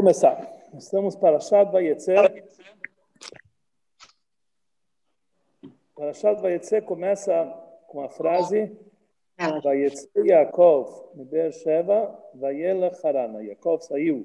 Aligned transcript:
começar. 0.00 0.50
Estamos 0.78 1.14
para 1.14 1.38
Shad 1.40 1.70
Vayetzer. 1.70 2.42
Para 5.94 6.14
Shad 6.14 6.40
Vayetzer 6.40 6.82
começa 6.84 7.44
com 7.86 8.02
a 8.02 8.08
frase 8.08 8.74
Vayetzer 9.62 10.24
Yaakov 10.24 11.16
de 11.16 11.24
Beersheba, 11.26 12.18
Vayela 12.34 12.90
Harana. 13.04 13.42
Yaakov 13.42 13.82
saiu 13.82 14.24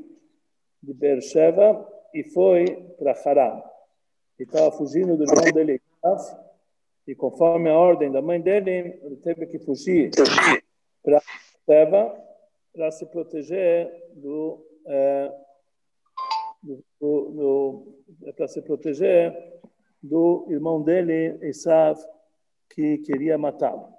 de 0.81 0.93
Beersheba 0.93 1.85
e 2.13 2.23
foi 2.23 2.67
para 2.97 3.11
Haran. 3.11 3.61
Ele 4.39 4.47
estava 4.47 4.71
fugindo 4.71 5.17
do 5.17 5.23
irmão 5.25 5.51
dele, 5.51 5.81
e 7.05 7.13
conforme 7.13 7.69
a 7.69 7.77
ordem 7.77 8.09
da 8.09 8.21
mãe 8.21 8.39
dele, 8.39 8.97
ele 9.03 9.17
teve 9.17 9.45
que 9.47 9.59
fugir 9.59 10.09
para 11.03 11.21
Beersheba 11.67 12.17
para 12.73 12.91
se 12.91 13.05
proteger 13.07 13.91
do, 14.15 14.65
do 14.85 15.44
para 18.35 18.47
se 18.47 18.61
proteger 18.61 19.33
do 20.01 20.45
irmão 20.49 20.81
dele, 20.81 21.37
Esav, 21.41 21.99
que 22.69 22.99
queria 22.99 23.37
matá-lo. 23.37 23.93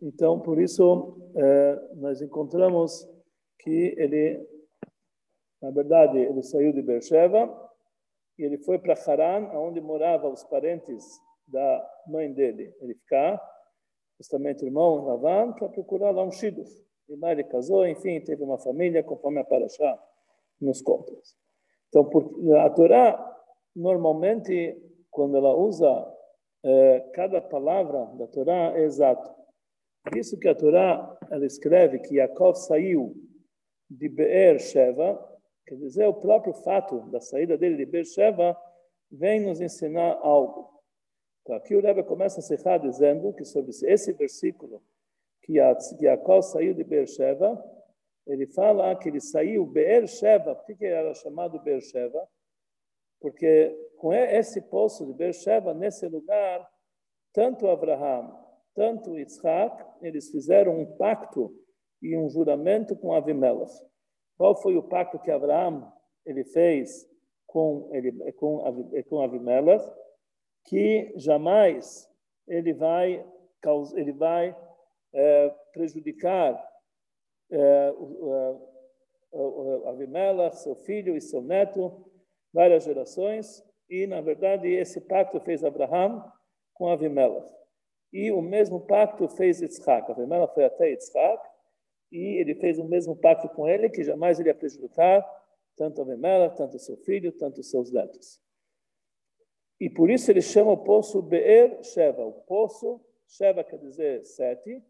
Então, 0.00 0.38
por 0.40 0.60
isso, 0.60 1.16
é, 1.34 1.94
nós 1.96 2.22
encontramos 2.22 3.08
que 3.58 3.94
ele, 3.98 4.46
na 5.60 5.70
verdade, 5.70 6.18
ele 6.18 6.42
saiu 6.42 6.72
de 6.72 6.82
Beersheba 6.82 7.48
e 8.38 8.44
ele 8.44 8.58
foi 8.58 8.78
para 8.78 8.94
Haran, 8.94 9.50
onde 9.58 9.80
moravam 9.80 10.32
os 10.32 10.44
parentes 10.44 11.04
da 11.46 11.90
mãe 12.06 12.32
dele, 12.32 12.72
ele 12.80 12.94
ficar, 12.94 13.42
justamente 14.18 14.64
irmão 14.64 15.04
Lavan, 15.06 15.52
para 15.52 15.68
procurar 15.68 16.10
lá 16.10 16.22
um 16.22 16.30
shidduch. 16.30 16.70
E 17.08 17.16
lá 17.16 17.32
ele 17.32 17.42
casou, 17.44 17.86
enfim, 17.86 18.20
teve 18.20 18.42
uma 18.42 18.58
família, 18.58 19.02
conforme 19.02 19.40
a 19.40 19.44
Parashá 19.44 19.98
nos 20.60 20.82
conta. 20.82 21.12
Então, 21.88 22.08
a 22.60 22.70
Torá, 22.70 23.36
normalmente, 23.74 24.76
quando 25.10 25.36
ela 25.36 25.54
usa 25.54 25.88
eh, 26.64 27.00
cada 27.14 27.40
palavra 27.40 28.06
da 28.16 28.26
Torá, 28.26 28.76
é 28.76 28.84
exato. 28.84 29.30
Isso 30.14 30.38
que 30.38 30.48
a 30.48 30.54
Torá, 30.54 31.18
ela 31.30 31.46
escreve 31.46 31.98
que 32.00 32.16
Yaakov 32.16 32.56
saiu 32.56 33.14
de 33.90 34.08
Beer 34.08 34.58
Sheva, 34.58 35.18
quer 35.66 35.76
dizer, 35.76 36.06
o 36.06 36.14
próprio 36.14 36.54
fato 36.54 37.00
da 37.10 37.20
saída 37.20 37.56
dele 37.56 37.76
de 37.76 37.86
Beer 37.86 38.04
Sheva 38.04 38.56
vem 39.10 39.40
nos 39.40 39.60
ensinar 39.60 40.18
algo. 40.22 40.78
Então, 41.42 41.56
aqui 41.56 41.74
o 41.74 41.80
Rebbe 41.80 42.02
começa 42.02 42.40
a 42.40 42.42
se 42.42 42.56
dizendo 42.78 43.32
que 43.32 43.44
sobre 43.44 43.70
esse 43.70 44.12
versículo, 44.12 44.82
que 45.42 45.54
Yaakov 45.54 46.42
saiu 46.42 46.74
de 46.74 46.84
Beersheba, 46.84 47.58
ele 48.28 48.46
fala 48.46 48.94
que 48.94 49.08
ele 49.08 49.20
saiu 49.20 49.64
Beersheba. 49.64 50.54
Por 50.54 50.76
que 50.76 50.84
era 50.84 51.14
chamado 51.14 51.58
Beersheba? 51.60 52.28
Porque 53.20 53.74
com 53.96 54.12
esse 54.12 54.60
poço 54.60 55.06
de 55.06 55.14
Beersheba, 55.14 55.72
nesse 55.72 56.06
lugar, 56.06 56.68
tanto 57.32 57.68
Abraham, 57.68 58.32
tanto 58.74 59.18
Isaac, 59.18 59.82
eles 60.02 60.30
fizeram 60.30 60.78
um 60.78 60.96
pacto 60.96 61.52
e 62.02 62.16
um 62.16 62.28
juramento 62.28 62.94
com 62.94 63.14
Avimelech. 63.14 63.72
Qual 64.36 64.54
foi 64.60 64.76
o 64.76 64.82
pacto 64.82 65.18
que 65.18 65.30
Abraham 65.30 65.90
ele 66.24 66.44
fez 66.44 67.08
com 67.46 67.90
ele 67.92 68.12
com 68.34 68.62
com 69.08 69.20
Avimelech? 69.20 69.84
Que 70.66 71.12
jamais 71.16 72.06
ele 72.46 72.74
vai 72.74 73.26
ele 73.96 74.12
vai 74.12 74.56
é, 75.12 75.48
prejudicar 75.72 76.67
é, 77.50 77.94
Avimela, 79.86 80.50
seu 80.52 80.74
filho 80.74 81.16
e 81.16 81.20
seu 81.20 81.42
neto, 81.42 82.04
várias 82.52 82.84
gerações, 82.84 83.64
e, 83.88 84.06
na 84.06 84.20
verdade, 84.20 84.68
esse 84.68 85.00
pacto 85.00 85.40
fez 85.40 85.64
Abraham 85.64 86.22
com 86.74 86.88
Avimela. 86.88 87.44
E 88.12 88.30
o 88.32 88.40
mesmo 88.40 88.80
pacto 88.80 89.28
fez 89.28 89.60
Yitzhak. 89.60 90.10
Avimela 90.10 90.48
foi 90.48 90.64
até 90.64 90.90
Yitzhak, 90.90 91.42
e 92.10 92.40
ele 92.40 92.54
fez 92.54 92.78
o 92.78 92.84
mesmo 92.84 93.16
pacto 93.16 93.48
com 93.50 93.68
ele, 93.68 93.90
que 93.90 94.02
jamais 94.02 94.38
ele 94.38 94.48
ia 94.48 94.54
prejudicar 94.54 95.26
tanto 95.76 96.02
Avimela, 96.02 96.50
tanto 96.50 96.78
seu 96.78 96.96
filho, 96.96 97.30
tanto 97.32 97.62
seus 97.62 97.92
netos. 97.92 98.40
E 99.80 99.88
por 99.88 100.10
isso 100.10 100.30
ele 100.30 100.42
chama 100.42 100.72
o 100.72 100.84
poço 100.84 101.22
Be'er 101.22 101.82
Sheva. 101.84 102.24
O 102.24 102.32
poço, 102.32 103.00
Sheva 103.28 103.62
quer 103.62 103.78
dizer 103.78 104.24
sete, 104.24 104.82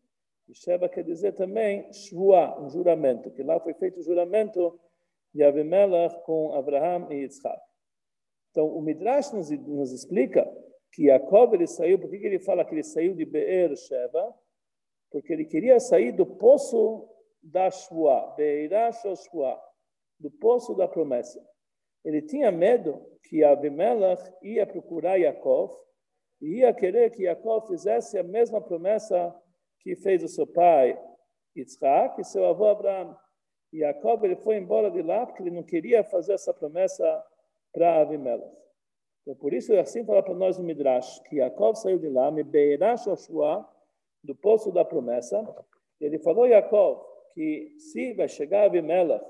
e 0.49 0.55
Sheba 0.55 0.89
quer 0.89 1.05
dizer 1.05 1.33
também 1.33 1.93
Shua, 1.93 2.59
um 2.61 2.71
juramento, 2.71 3.31
que 3.31 3.43
lá 3.43 3.61
foi 3.61 3.75
feito 3.75 4.01
o 4.01 4.03
juramento 4.03 4.81
de 5.35 5.45
Abimelech 5.45 6.23
com 6.25 6.55
Abraham 6.55 7.07
e 7.11 7.17
Yitzhak. 7.17 7.61
Então, 8.51 8.67
o 8.67 8.81
Midrash 8.81 9.31
nos, 9.33 9.51
nos 9.51 9.93
explica 9.93 10.51
que 10.93 11.07
Jacob 11.07 11.55
ele 11.55 11.67
saiu, 11.67 11.99
por 11.99 12.09
que 12.09 12.17
ele 12.17 12.39
fala 12.39 12.65
que 12.65 12.75
ele 12.75 12.83
saiu 12.83 13.15
de 13.15 13.27
Be'er 13.27 13.77
Sheba? 13.77 14.35
Porque 15.11 15.33
ele 15.33 15.45
queria 15.45 15.79
sair 15.79 16.13
do 16.13 16.25
poço 16.25 17.07
da 17.43 17.71
Shua, 17.71 18.35
Be'erash 18.35 19.03
Shua, 19.31 19.61
do 20.19 20.31
poço 20.31 20.75
da 20.75 20.89
promessa. 20.89 21.41
Ele 22.03 22.23
tinha 22.23 22.51
medo 22.51 23.05
que 23.25 23.45
Abimelech 23.45 24.23
ia 24.43 24.67
procurar 24.67 25.21
Jacob 25.21 25.71
e 26.41 26.61
ia 26.61 26.73
querer 26.73 27.11
que 27.11 27.25
Jacob 27.25 27.67
fizesse 27.67 28.17
a 28.19 28.23
mesma 28.23 28.63
promessa 28.63 29.35
que 29.89 29.97
fez 29.97 30.23
o 30.23 30.29
seu 30.29 30.47
pai 30.47 31.01
Yitzhak 31.57 32.21
e 32.21 32.25
seu 32.25 32.45
avô 32.45 32.67
Abraão. 32.67 33.17
E 33.73 33.79
Jacob 33.79 34.23
ele 34.23 34.37
foi 34.37 34.59
embora 34.59 34.91
de 34.91 35.01
lá 35.01 35.25
porque 35.25 35.43
ele 35.43 35.51
não 35.51 35.63
queria 35.63 36.05
fazer 36.05 36.35
essa 36.35 36.53
promessa 36.53 37.25
para 37.73 38.03
Avimelech. 38.03 38.55
Então, 39.23 39.35
por 39.37 39.55
isso, 39.55 39.75
assim 39.79 40.05
fala 40.05 40.23
para 40.23 40.35
nós 40.35 40.59
no 40.59 40.65
Midrash, 40.65 41.21
que 41.21 41.37
Jacob 41.37 41.75
saiu 41.75 41.99
de 41.99 42.11
lá, 42.11 42.31
me 42.31 42.43
beirash 42.43 43.07
Joshua, 43.07 43.67
do 44.23 44.35
poço 44.35 44.71
da 44.71 44.85
promessa. 44.85 45.43
Ele 45.99 46.19
falou, 46.19 46.47
Jacob, 46.47 47.01
que 47.33 47.75
se 47.79 48.13
vai 48.13 48.29
chegar 48.29 48.65
Avimelech 48.65 49.25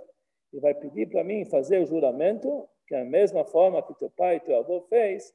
e 0.52 0.58
vai 0.58 0.74
pedir 0.74 1.08
para 1.08 1.22
mim 1.22 1.44
fazer 1.44 1.80
o 1.80 1.86
juramento, 1.86 2.68
que 2.88 2.96
é 2.96 3.02
a 3.02 3.04
mesma 3.04 3.44
forma 3.44 3.80
que 3.80 3.94
teu 3.94 4.10
pai 4.10 4.36
e 4.36 4.40
teu 4.40 4.58
avô 4.58 4.80
fez, 4.88 5.32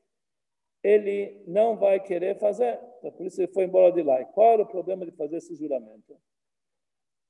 ele 0.84 1.42
não 1.48 1.78
vai 1.78 2.00
querer 2.00 2.38
fazer. 2.38 2.80
Então, 2.98 3.12
por 3.12 3.26
isso 3.26 3.42
ele 3.42 3.52
foi 3.54 3.64
embora 3.64 3.92
de 3.94 4.04
lá. 4.04 4.22
E 4.22 4.26
qual 4.26 4.54
era 4.54 4.64
o 4.64 4.68
problema 4.68 5.06
de 5.06 5.12
fazer 5.14 5.38
esse 5.38 5.56
juramento? 5.56 6.18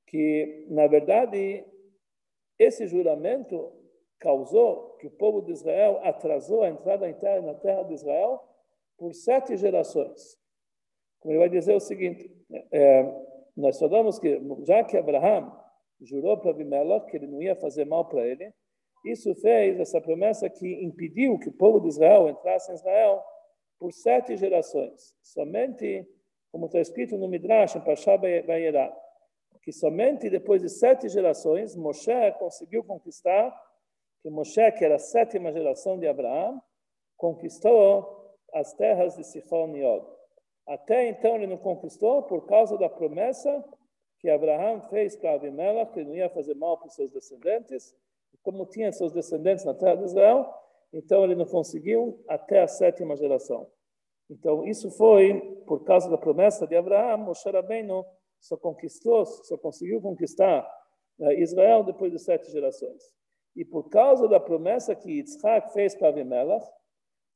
Que, 0.07 0.65
na 0.69 0.87
verdade, 0.87 1.63
esse 2.57 2.87
juramento 2.87 3.71
causou 4.19 4.95
que 4.97 5.07
o 5.07 5.11
povo 5.11 5.41
de 5.41 5.51
Israel 5.51 5.99
atrasou 6.03 6.63
a 6.63 6.69
entrada 6.69 7.07
na 7.41 7.53
terra 7.55 7.83
de 7.83 7.93
Israel 7.93 8.41
por 8.97 9.13
sete 9.13 9.55
gerações. 9.57 10.37
Como 11.19 11.33
ele 11.33 11.39
vai 11.39 11.49
dizer 11.49 11.75
o 11.75 11.79
seguinte, 11.79 12.31
é, 12.71 13.03
nós 13.55 13.77
falamos 13.77 14.17
que 14.17 14.41
já 14.65 14.83
que 14.83 14.97
Abraham 14.97 15.51
jurou 16.01 16.37
para 16.37 16.51
Abimelech 16.51 17.05
que 17.07 17.17
ele 17.17 17.27
não 17.27 17.41
ia 17.41 17.55
fazer 17.55 17.85
mal 17.85 18.05
para 18.07 18.25
ele, 18.25 18.53
isso 19.05 19.33
fez 19.35 19.79
essa 19.79 19.99
promessa 20.01 20.49
que 20.49 20.83
impediu 20.83 21.37
que 21.37 21.49
o 21.49 21.53
povo 21.53 21.79
de 21.81 21.89
Israel 21.89 22.29
entrasse 22.29 22.71
em 22.71 22.75
Israel 22.75 23.21
por 23.83 23.91
sete 23.91 24.37
gerações. 24.37 25.13
Somente, 25.21 26.07
como 26.53 26.67
está 26.67 26.79
escrito 26.79 27.17
no 27.17 27.27
Midrash, 27.27 27.75
em 27.75 27.81
Pashá 27.81 28.15
Bayerá, 28.15 28.97
que 29.61 29.73
somente 29.73 30.29
depois 30.29 30.61
de 30.61 30.69
sete 30.69 31.09
gerações, 31.09 31.75
Moshe 31.75 32.31
conseguiu 32.39 32.81
conquistar, 32.85 33.53
que 34.21 34.29
Moshe, 34.29 34.71
que 34.71 34.85
era 34.85 34.95
a 34.95 34.99
sétima 34.99 35.51
geração 35.51 35.99
de 35.99 36.07
Abraão, 36.07 36.61
conquistou 37.17 38.37
as 38.53 38.71
terras 38.71 39.17
de 39.17 39.25
Sichon 39.25 39.75
e 39.75 39.83
Og. 39.83 40.07
Até 40.65 41.09
então 41.09 41.35
ele 41.35 41.47
não 41.47 41.57
conquistou 41.57 42.23
por 42.23 42.45
causa 42.45 42.77
da 42.77 42.87
promessa 42.87 43.65
que 44.17 44.29
Abraão 44.29 44.79
fez 44.83 45.17
para 45.17 45.33
Abimelech, 45.33 45.91
que 45.91 46.05
não 46.05 46.15
ia 46.15 46.29
fazer 46.29 46.55
mal 46.55 46.77
para 46.77 46.87
os 46.87 46.95
seus 46.95 47.11
descendentes. 47.11 47.93
E 48.33 48.37
como 48.37 48.65
tinha 48.65 48.93
seus 48.93 49.11
descendentes 49.11 49.65
na 49.65 49.73
terra 49.73 49.95
de 49.95 50.05
Israel, 50.05 50.62
então 50.93 51.23
ele 51.23 51.35
não 51.35 51.45
conseguiu 51.45 52.23
até 52.27 52.61
a 52.61 52.67
sétima 52.67 53.15
geração. 53.15 53.67
Então 54.29 54.65
isso 54.65 54.91
foi 54.91 55.41
por 55.65 55.83
causa 55.83 56.09
da 56.09 56.17
promessa 56.17 56.67
de 56.67 56.75
Abraão, 56.75 57.17
Moshe 57.17 57.49
Rabbeinu 57.49 58.05
só 58.39 58.57
conquistou, 58.57 59.25
só 59.25 59.57
conseguiu 59.57 60.01
conquistar 60.01 60.69
eh, 61.19 61.41
Israel 61.41 61.83
depois 61.83 62.11
de 62.11 62.19
sete 62.19 62.51
gerações. 62.51 63.01
E 63.55 63.63
por 63.63 63.89
causa 63.89 64.27
da 64.27 64.39
promessa 64.39 64.95
que 64.95 65.11
Yitzhak 65.11 65.73
fez 65.73 65.95
para 65.95 66.09
Abimelech, 66.09 66.65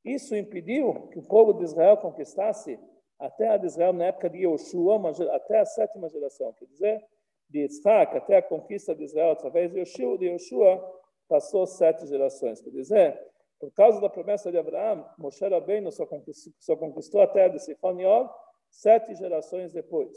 isso 0.03 0.35
impediu 0.35 1.07
que 1.09 1.19
o 1.19 1.23
povo 1.23 1.53
de 1.53 1.63
Israel 1.63 1.97
conquistasse 1.97 2.79
a 3.19 3.29
terra 3.29 3.57
de 3.57 3.67
Israel 3.67 3.93
na 3.93 4.05
época 4.05 4.29
de 4.29 4.39
Yoshua, 4.39 4.99
até 5.31 5.59
a 5.59 5.65
sétima 5.65 6.09
geração. 6.09 6.53
Quer 6.53 6.65
dizer, 6.65 7.05
de 7.49 7.59
Yitzhak 7.59 8.17
até 8.17 8.37
a 8.37 8.41
conquista 8.41 8.93
de 8.93 9.03
Israel 9.03 9.31
através 9.31 9.71
de 9.71 9.79
Yoshua, 9.79 10.17
de 10.17 10.25
Yoshua 10.25 10.83
passou 11.27 11.65
sete 11.65 12.05
gerações. 12.07 12.61
Quer 12.61 12.71
dizer, 12.71 13.27
por 13.59 13.71
causa 13.73 13.99
da 13.99 14.09
promessa 14.09 14.51
de 14.51 14.57
Abraão, 14.57 15.07
Moshe 15.17 15.47
Rabbeinu 15.47 15.91
só 15.91 16.05
conquistou, 16.05 16.53
só 16.59 16.75
conquistou 16.75 17.21
a 17.21 17.27
terra 17.27 17.49
de 17.49 17.59
Sifon 17.59 17.97
Og 18.05 18.29
sete 18.69 19.15
gerações 19.15 19.73
depois. 19.73 20.15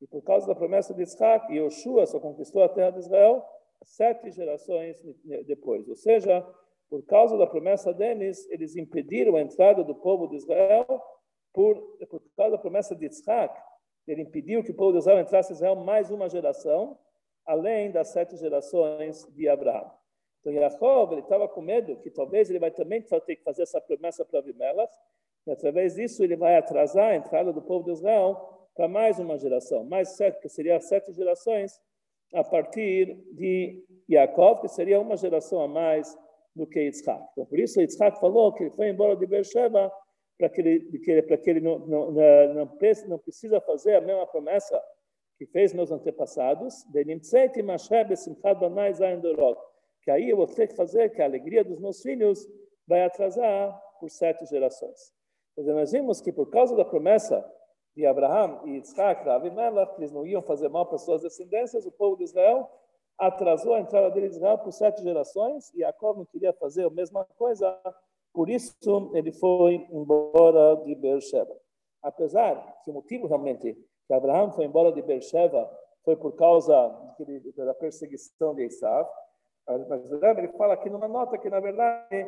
E 0.00 0.06
por 0.06 0.22
causa 0.22 0.46
da 0.46 0.54
promessa 0.54 0.94
de 0.94 1.02
Isaac, 1.02 1.52
Yoshua 1.52 2.06
só 2.06 2.20
conquistou 2.20 2.62
a 2.62 2.68
terra 2.68 2.90
de 2.90 3.00
Israel 3.00 3.44
sete 3.84 4.30
gerações 4.30 4.96
depois. 5.46 5.88
Ou 5.88 5.96
seja, 5.96 6.44
por 6.88 7.04
causa 7.04 7.36
da 7.36 7.46
promessa 7.46 7.92
deles, 7.92 8.48
eles 8.50 8.76
impediram 8.76 9.36
a 9.36 9.40
entrada 9.40 9.84
do 9.84 9.94
povo 9.94 10.26
de 10.28 10.36
Israel 10.36 10.86
por, 11.52 11.76
por 12.08 12.22
causa 12.36 12.52
da 12.52 12.58
promessa 12.58 12.94
de 12.94 13.06
Isaac. 13.06 13.60
Ele 14.06 14.22
impediu 14.22 14.62
que 14.62 14.70
o 14.70 14.74
povo 14.74 14.92
de 14.92 14.98
Israel 14.98 15.20
entrasse 15.20 15.52
em 15.52 15.56
Israel 15.56 15.76
mais 15.76 16.10
uma 16.10 16.28
geração, 16.28 16.98
além 17.44 17.90
das 17.90 18.08
sete 18.08 18.36
gerações 18.36 19.24
de 19.34 19.48
Abraão. 19.48 19.90
Então, 20.48 20.52
Yaakov, 20.52 21.12
ele 21.12 21.20
estava 21.20 21.46
com 21.46 21.60
medo 21.60 21.96
que 21.96 22.10
talvez 22.10 22.48
ele 22.48 22.58
vai 22.58 22.70
também 22.70 23.02
ter 23.02 23.36
que 23.36 23.42
fazer 23.42 23.62
essa 23.62 23.80
promessa 23.80 24.24
para 24.24 24.38
Abimelech, 24.38 24.92
e 25.46 25.50
através 25.50 25.94
disso 25.94 26.24
ele 26.24 26.36
vai 26.36 26.56
atrasar 26.56 27.10
a 27.10 27.16
entrada 27.16 27.52
do 27.52 27.60
povo 27.60 27.84
de 27.84 27.92
Israel 27.92 28.68
para 28.74 28.88
mais 28.88 29.18
uma 29.18 29.36
geração, 29.38 29.84
mais 29.84 30.16
sete, 30.16 30.40
que 30.40 30.48
seria 30.48 30.80
sete 30.80 31.12
gerações 31.12 31.78
a 32.32 32.44
partir 32.44 33.14
de 33.32 33.84
Yaakov, 34.10 34.60
que 34.60 34.68
seria 34.68 35.00
uma 35.00 35.16
geração 35.16 35.60
a 35.60 35.68
mais 35.68 36.16
do 36.54 36.66
que 36.66 36.80
Yitzhak. 36.80 37.22
Então, 37.32 37.44
por 37.46 37.58
isso, 37.58 37.80
Yitzhak 37.80 38.18
falou 38.20 38.52
que 38.52 38.64
ele 38.64 38.70
foi 38.70 38.88
embora 38.88 39.16
de 39.16 39.26
Beersheba 39.26 39.92
para 40.38 40.48
que 40.48 40.60
ele, 40.60 41.22
para 41.22 41.36
que 41.36 41.50
ele 41.50 41.60
não, 41.60 41.78
não, 41.80 42.10
não, 42.12 42.78
não 43.08 43.18
precisa 43.18 43.60
fazer 43.60 43.96
a 43.96 44.00
mesma 44.00 44.26
promessa 44.26 44.80
que 45.36 45.46
fez 45.46 45.72
meus 45.72 45.90
antepassados, 45.90 46.84
que 50.08 50.12
aí 50.12 50.30
eu 50.30 50.38
vou 50.38 50.46
ter 50.46 50.66
que 50.66 50.74
fazer 50.74 51.10
que 51.10 51.20
a 51.20 51.26
alegria 51.26 51.62
dos 51.62 51.78
meus 51.78 52.00
filhos 52.00 52.48
vai 52.86 53.04
atrasar 53.04 53.78
por 54.00 54.08
sete 54.08 54.46
gerações. 54.46 55.12
Quer 55.54 55.64
nós 55.74 55.92
vimos 55.92 56.18
que 56.22 56.32
por 56.32 56.48
causa 56.48 56.74
da 56.74 56.82
promessa 56.82 57.46
de 57.94 58.06
Abraão 58.06 58.66
e 58.66 58.78
Isaac, 58.78 59.28
Avimelech, 59.28 59.92
que 59.92 60.00
eles 60.00 60.10
não 60.10 60.26
iam 60.26 60.40
fazer 60.40 60.70
mal 60.70 60.86
para 60.86 60.96
suas 60.96 61.20
descendências, 61.20 61.84
o 61.84 61.92
povo 61.92 62.16
de 62.16 62.24
Israel 62.24 62.70
atrasou 63.18 63.74
a 63.74 63.80
entrada 63.80 64.10
dele 64.10 64.30
de 64.30 64.36
Israel 64.36 64.56
por 64.56 64.72
sete 64.72 65.02
gerações 65.02 65.70
e 65.74 65.80
Jacob 65.80 66.16
não 66.16 66.24
queria 66.24 66.54
fazer 66.54 66.86
a 66.86 66.90
mesma 66.90 67.26
coisa, 67.36 67.78
por 68.32 68.48
isso 68.48 69.10
ele 69.12 69.30
foi 69.30 69.86
embora 69.90 70.76
de 70.86 70.94
Beersheba. 70.94 71.54
Apesar 72.02 72.80
que 72.82 72.90
o 72.90 72.94
motivo 72.94 73.26
realmente 73.26 73.76
que 74.06 74.14
Abraão 74.14 74.52
foi 74.52 74.64
embora 74.64 74.90
de 74.90 75.02
Beersheba 75.02 75.70
foi 76.02 76.16
por 76.16 76.34
causa 76.34 76.72
da 77.58 77.74
perseguição 77.74 78.54
de 78.54 78.64
mas 78.64 79.06
ele 79.68 80.48
fala 80.56 80.74
aqui 80.74 80.88
numa 80.88 81.08
nota 81.08 81.38
que, 81.38 81.50
na 81.50 81.60
verdade, 81.60 82.26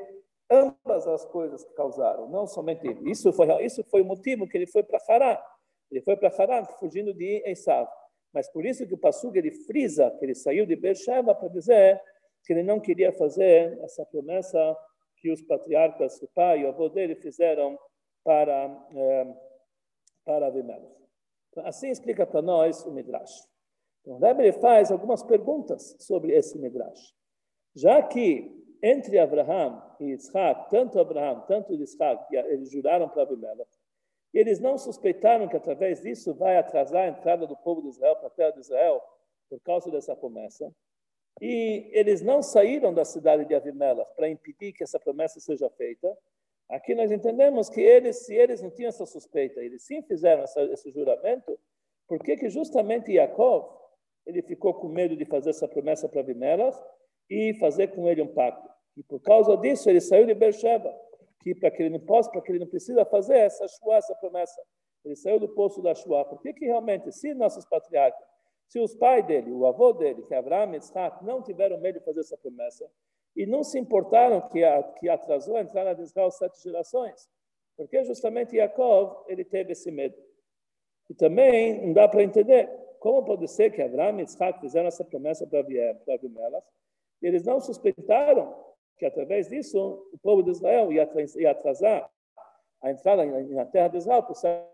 ambas 0.50 1.06
as 1.06 1.24
coisas 1.26 1.64
causaram, 1.76 2.28
não 2.28 2.46
somente 2.46 2.86
isso 3.08 3.32
foi 3.32 3.64
isso 3.64 3.84
foi 3.84 4.02
o 4.02 4.04
motivo 4.04 4.48
que 4.48 4.58
ele 4.58 4.66
foi 4.66 4.82
para 4.82 5.00
Hará. 5.08 5.44
Ele 5.90 6.02
foi 6.02 6.16
para 6.16 6.28
Hará 6.28 6.64
fugindo 6.78 7.14
de 7.14 7.42
Esaú. 7.46 7.86
Mas 8.32 8.48
por 8.50 8.64
isso 8.64 8.86
que 8.86 8.94
o 8.94 8.98
Passug 8.98 9.36
ele 9.36 9.50
frisa 9.50 10.10
que 10.18 10.24
ele 10.24 10.34
saiu 10.34 10.64
de 10.64 10.76
Beersheba 10.76 11.34
para 11.34 11.48
dizer 11.48 12.00
que 12.44 12.52
ele 12.52 12.62
não 12.62 12.80
queria 12.80 13.12
fazer 13.12 13.78
essa 13.82 14.04
promessa 14.06 14.76
que 15.16 15.30
os 15.30 15.42
patriarcas, 15.42 16.20
o 16.22 16.28
pai 16.28 16.60
e 16.60 16.64
o 16.64 16.68
avô 16.68 16.88
dele 16.88 17.14
fizeram 17.16 17.78
para, 18.24 18.86
eh, 18.94 19.36
para 20.24 20.46
Abimelech. 20.46 20.94
Então, 21.50 21.66
assim 21.66 21.90
explica 21.90 22.26
para 22.26 22.40
nós 22.40 22.84
o 22.86 22.92
Midrash. 22.92 23.46
Então, 24.00 24.18
Rebbe 24.18 24.52
faz 24.52 24.90
algumas 24.90 25.22
perguntas 25.22 25.96
sobre 25.98 26.32
esse 26.32 26.58
Midrash. 26.58 27.14
Já 27.74 28.02
que 28.02 28.60
entre 28.82 29.18
Abraão 29.18 29.82
e 30.00 30.12
Isaac, 30.12 30.70
tanto 30.70 30.98
Abraão, 30.98 31.42
tanto 31.46 31.74
Isaac, 31.74 32.34
eles 32.34 32.70
juraram 32.70 33.08
para 33.08 33.22
Abimelech, 33.22 33.70
e 34.32 34.38
eles 34.38 34.60
não 34.60 34.78
suspeitaram 34.78 35.48
que 35.48 35.56
através 35.56 36.00
disso 36.00 36.34
vai 36.34 36.56
atrasar 36.56 37.02
a 37.04 37.08
entrada 37.08 37.46
do 37.46 37.56
povo 37.56 37.82
de 37.82 37.88
Israel 37.88 38.16
para 38.16 38.28
a 38.28 38.30
terra 38.30 38.50
de 38.52 38.60
Israel, 38.60 39.02
por 39.48 39.60
causa 39.60 39.90
dessa 39.90 40.14
promessa. 40.14 40.72
E 41.40 41.90
eles 41.92 42.22
não 42.22 42.42
saíram 42.42 42.94
da 42.94 43.04
cidade 43.04 43.44
de 43.44 43.54
Avimelech 43.54 44.08
para 44.14 44.28
impedir 44.28 44.72
que 44.72 44.84
essa 44.84 45.00
promessa 45.00 45.40
seja 45.40 45.68
feita. 45.70 46.16
Aqui 46.68 46.94
nós 46.94 47.10
entendemos 47.10 47.68
que 47.68 47.80
eles, 47.80 48.24
se 48.24 48.34
eles 48.34 48.62
não 48.62 48.70
tinham 48.70 48.90
essa 48.90 49.04
suspeita, 49.04 49.60
eles 49.60 49.82
sim 49.82 50.02
fizeram 50.02 50.44
essa, 50.44 50.62
esse 50.64 50.90
juramento, 50.90 51.58
por 52.06 52.22
que 52.22 52.36
que 52.36 52.48
justamente 52.48 53.12
Yaakov, 53.12 53.68
ele 54.24 54.42
ficou 54.42 54.74
com 54.74 54.88
medo 54.88 55.16
de 55.16 55.24
fazer 55.24 55.50
essa 55.50 55.66
promessa 55.66 56.08
para 56.08 56.20
Avimelech 56.20 56.78
e 57.30 57.54
fazer 57.54 57.88
com 57.88 58.08
ele 58.08 58.20
um 58.20 58.34
pacto? 58.34 58.68
E 58.96 59.02
por 59.02 59.20
causa 59.20 59.56
disso 59.56 59.88
ele 59.88 60.00
saiu 60.00 60.26
de 60.26 60.34
Beersheba 60.34 60.92
que 61.40 61.54
para 61.54 61.70
que 61.70 61.82
ele 61.82 61.90
não 61.90 62.00
possa, 62.00 62.30
para 62.30 62.40
que 62.42 62.52
ele 62.52 62.58
não 62.58 62.66
precisa 62.66 63.04
fazer 63.04 63.38
essa 63.38 63.66
shua, 63.66 63.96
essa 63.96 64.14
promessa. 64.16 64.60
Ele 65.04 65.16
saiu 65.16 65.40
do 65.40 65.48
poço 65.48 65.80
da 65.80 65.94
shua. 65.94 66.24
Por 66.24 66.40
que, 66.42 66.52
realmente, 66.60 67.10
se 67.12 67.32
nossos 67.32 67.64
patriarcas, 67.64 68.22
se 68.68 68.78
os 68.78 68.94
pais 68.94 69.26
dele, 69.26 69.50
o 69.50 69.66
avô 69.66 69.92
dele, 69.92 70.22
que 70.22 70.34
é 70.34 70.36
Abraão 70.36 70.74
e 70.74 70.76
Isaac, 70.76 71.24
não 71.24 71.42
tiveram 71.42 71.78
medo 71.78 71.98
de 71.98 72.04
fazer 72.04 72.20
essa 72.20 72.36
promessa 72.36 72.88
e 73.34 73.46
não 73.46 73.64
se 73.64 73.78
importaram 73.78 74.48
que, 74.48 74.62
a, 74.62 74.82
que 74.82 75.08
atrasou 75.08 75.56
a 75.56 75.60
entrada 75.60 75.94
de 75.94 76.02
Israel 76.02 76.30
sete 76.30 76.62
gerações, 76.62 77.28
porque 77.76 78.04
justamente 78.04 78.56
Yaakov 78.56 79.24
ele 79.28 79.44
teve 79.44 79.72
esse 79.72 79.90
medo. 79.90 80.16
E 81.08 81.14
também 81.14 81.86
não 81.86 81.92
dá 81.92 82.06
para 82.06 82.22
entender 82.22 82.68
como 83.00 83.24
pode 83.24 83.48
ser 83.48 83.70
que 83.70 83.80
Abraão 83.80 84.20
e 84.20 84.24
Isaac 84.24 84.60
fizeram 84.60 84.88
essa 84.88 85.04
promessa 85.04 85.46
para 85.46 85.60
Abimelech 85.60 86.66
eles 87.26 87.44
não 87.44 87.60
suspeitaram 87.60 88.54
que 88.96 89.06
através 89.06 89.48
disso 89.48 90.06
o 90.12 90.18
povo 90.18 90.42
de 90.42 90.50
Israel 90.50 90.92
ia 90.92 91.08
atrasar 91.50 92.10
a 92.82 92.90
entrada 92.90 93.24
na 93.24 93.64
terra 93.66 93.88
de 93.88 93.98
Israel 93.98 94.22
por 94.22 94.34
sete 94.34 94.64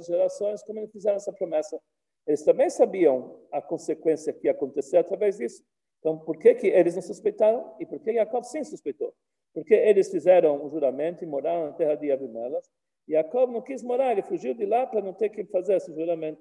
gerações, 0.00 0.62
como 0.62 0.78
eles 0.80 0.92
fizeram 0.92 1.16
essa 1.16 1.32
promessa. 1.32 1.80
Eles 2.26 2.44
também 2.44 2.68
sabiam 2.68 3.40
a 3.50 3.62
consequência 3.62 4.32
que 4.32 4.46
ia 4.46 4.52
acontecer 4.52 4.98
através 4.98 5.38
disso. 5.38 5.64
Então, 5.98 6.18
por 6.18 6.38
que, 6.38 6.54
que 6.54 6.66
eles 6.68 6.94
não 6.94 7.02
suspeitaram 7.02 7.74
e 7.80 7.86
por 7.86 7.98
que 8.00 8.12
Jacob 8.12 8.44
sim 8.44 8.62
suspeitou? 8.62 9.14
Porque 9.54 9.74
eles 9.74 10.10
fizeram 10.10 10.64
um 10.64 10.70
juramento 10.70 11.24
e 11.24 11.26
moraram 11.26 11.66
na 11.66 11.72
terra 11.72 11.94
de 11.94 12.12
Abimelech. 12.12 12.66
E 13.08 13.12
Jacob 13.12 13.50
não 13.50 13.62
quis 13.62 13.82
morar, 13.82 14.12
ele 14.12 14.22
fugiu 14.22 14.54
de 14.54 14.66
lá 14.66 14.86
para 14.86 15.00
não 15.00 15.14
ter 15.14 15.30
que 15.30 15.44
fazer 15.46 15.74
esse 15.74 15.92
juramento. 15.92 16.40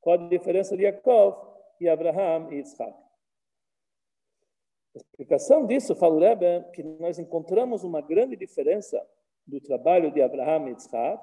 Qual 0.00 0.20
a 0.20 0.28
diferença 0.28 0.76
de 0.76 0.82
Jacob 0.82 1.34
e 1.80 1.88
Abraham 1.88 2.52
e 2.52 2.56
Isaac? 2.60 2.94
A 4.94 4.98
explicação 4.98 5.66
disso, 5.66 5.96
fala 5.96 6.14
o 6.14 6.20
Rebbe, 6.20 6.70
que 6.72 6.82
nós 6.82 7.18
encontramos 7.18 7.82
uma 7.82 8.00
grande 8.00 8.36
diferença 8.36 9.04
do 9.44 9.60
trabalho 9.60 10.12
de 10.12 10.22
Abraham 10.22 10.68
e 10.68 10.70
Yitzhak, 10.70 11.20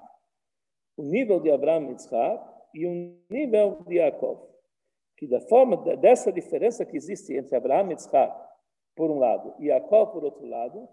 o 0.97 1.03
nível 1.03 1.39
de 1.39 1.49
Abraham 1.49 1.85
e 1.85 1.91
Yitzhak 1.91 2.43
e 2.73 2.85
o 2.85 3.17
nível 3.29 3.81
de 3.87 3.95
Yaakov. 3.95 4.41
Que 5.15 5.25
da 5.25 5.39
forma 5.39 5.77
dessa 5.95 6.33
diferença 6.33 6.85
que 6.85 6.97
existe 6.97 7.33
entre 7.33 7.55
Abraham 7.55 7.87
e 7.87 7.91
Yitzhak, 7.91 8.35
por 8.93 9.09
um 9.09 9.19
lado, 9.19 9.55
e 9.57 9.67
Yaakov, 9.67 10.11
por 10.11 10.25
outro 10.25 10.45
lado, 10.45 10.89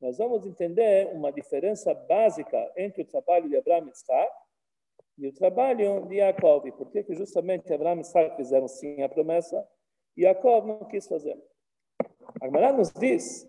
nós 0.00 0.16
vamos 0.16 0.46
entender 0.46 1.14
uma 1.14 1.30
diferença 1.30 1.92
básica 1.92 2.72
entre 2.78 3.02
o 3.02 3.06
trabalho 3.06 3.46
de 3.48 3.58
Abraham 3.58 3.84
e 3.84 3.88
Yitzhak 3.88 4.32
e 5.18 5.28
o 5.28 5.34
trabalho 5.34 6.06
de 6.06 6.16
Yaakov. 6.16 6.66
E 6.66 6.72
por 6.72 6.90
que 6.90 7.04
justamente 7.14 7.70
Abraham 7.70 7.96
e 7.96 7.98
Yitzhak 7.98 8.36
fizeram 8.36 8.68
sim 8.68 9.02
a 9.02 9.08
promessa 9.08 9.68
e 10.16 10.22
Yaakov 10.22 10.66
não 10.66 10.84
quis 10.86 11.06
fazer? 11.06 11.36
Agmará 12.40 12.72
nos 12.72 12.92
diz 12.92 13.48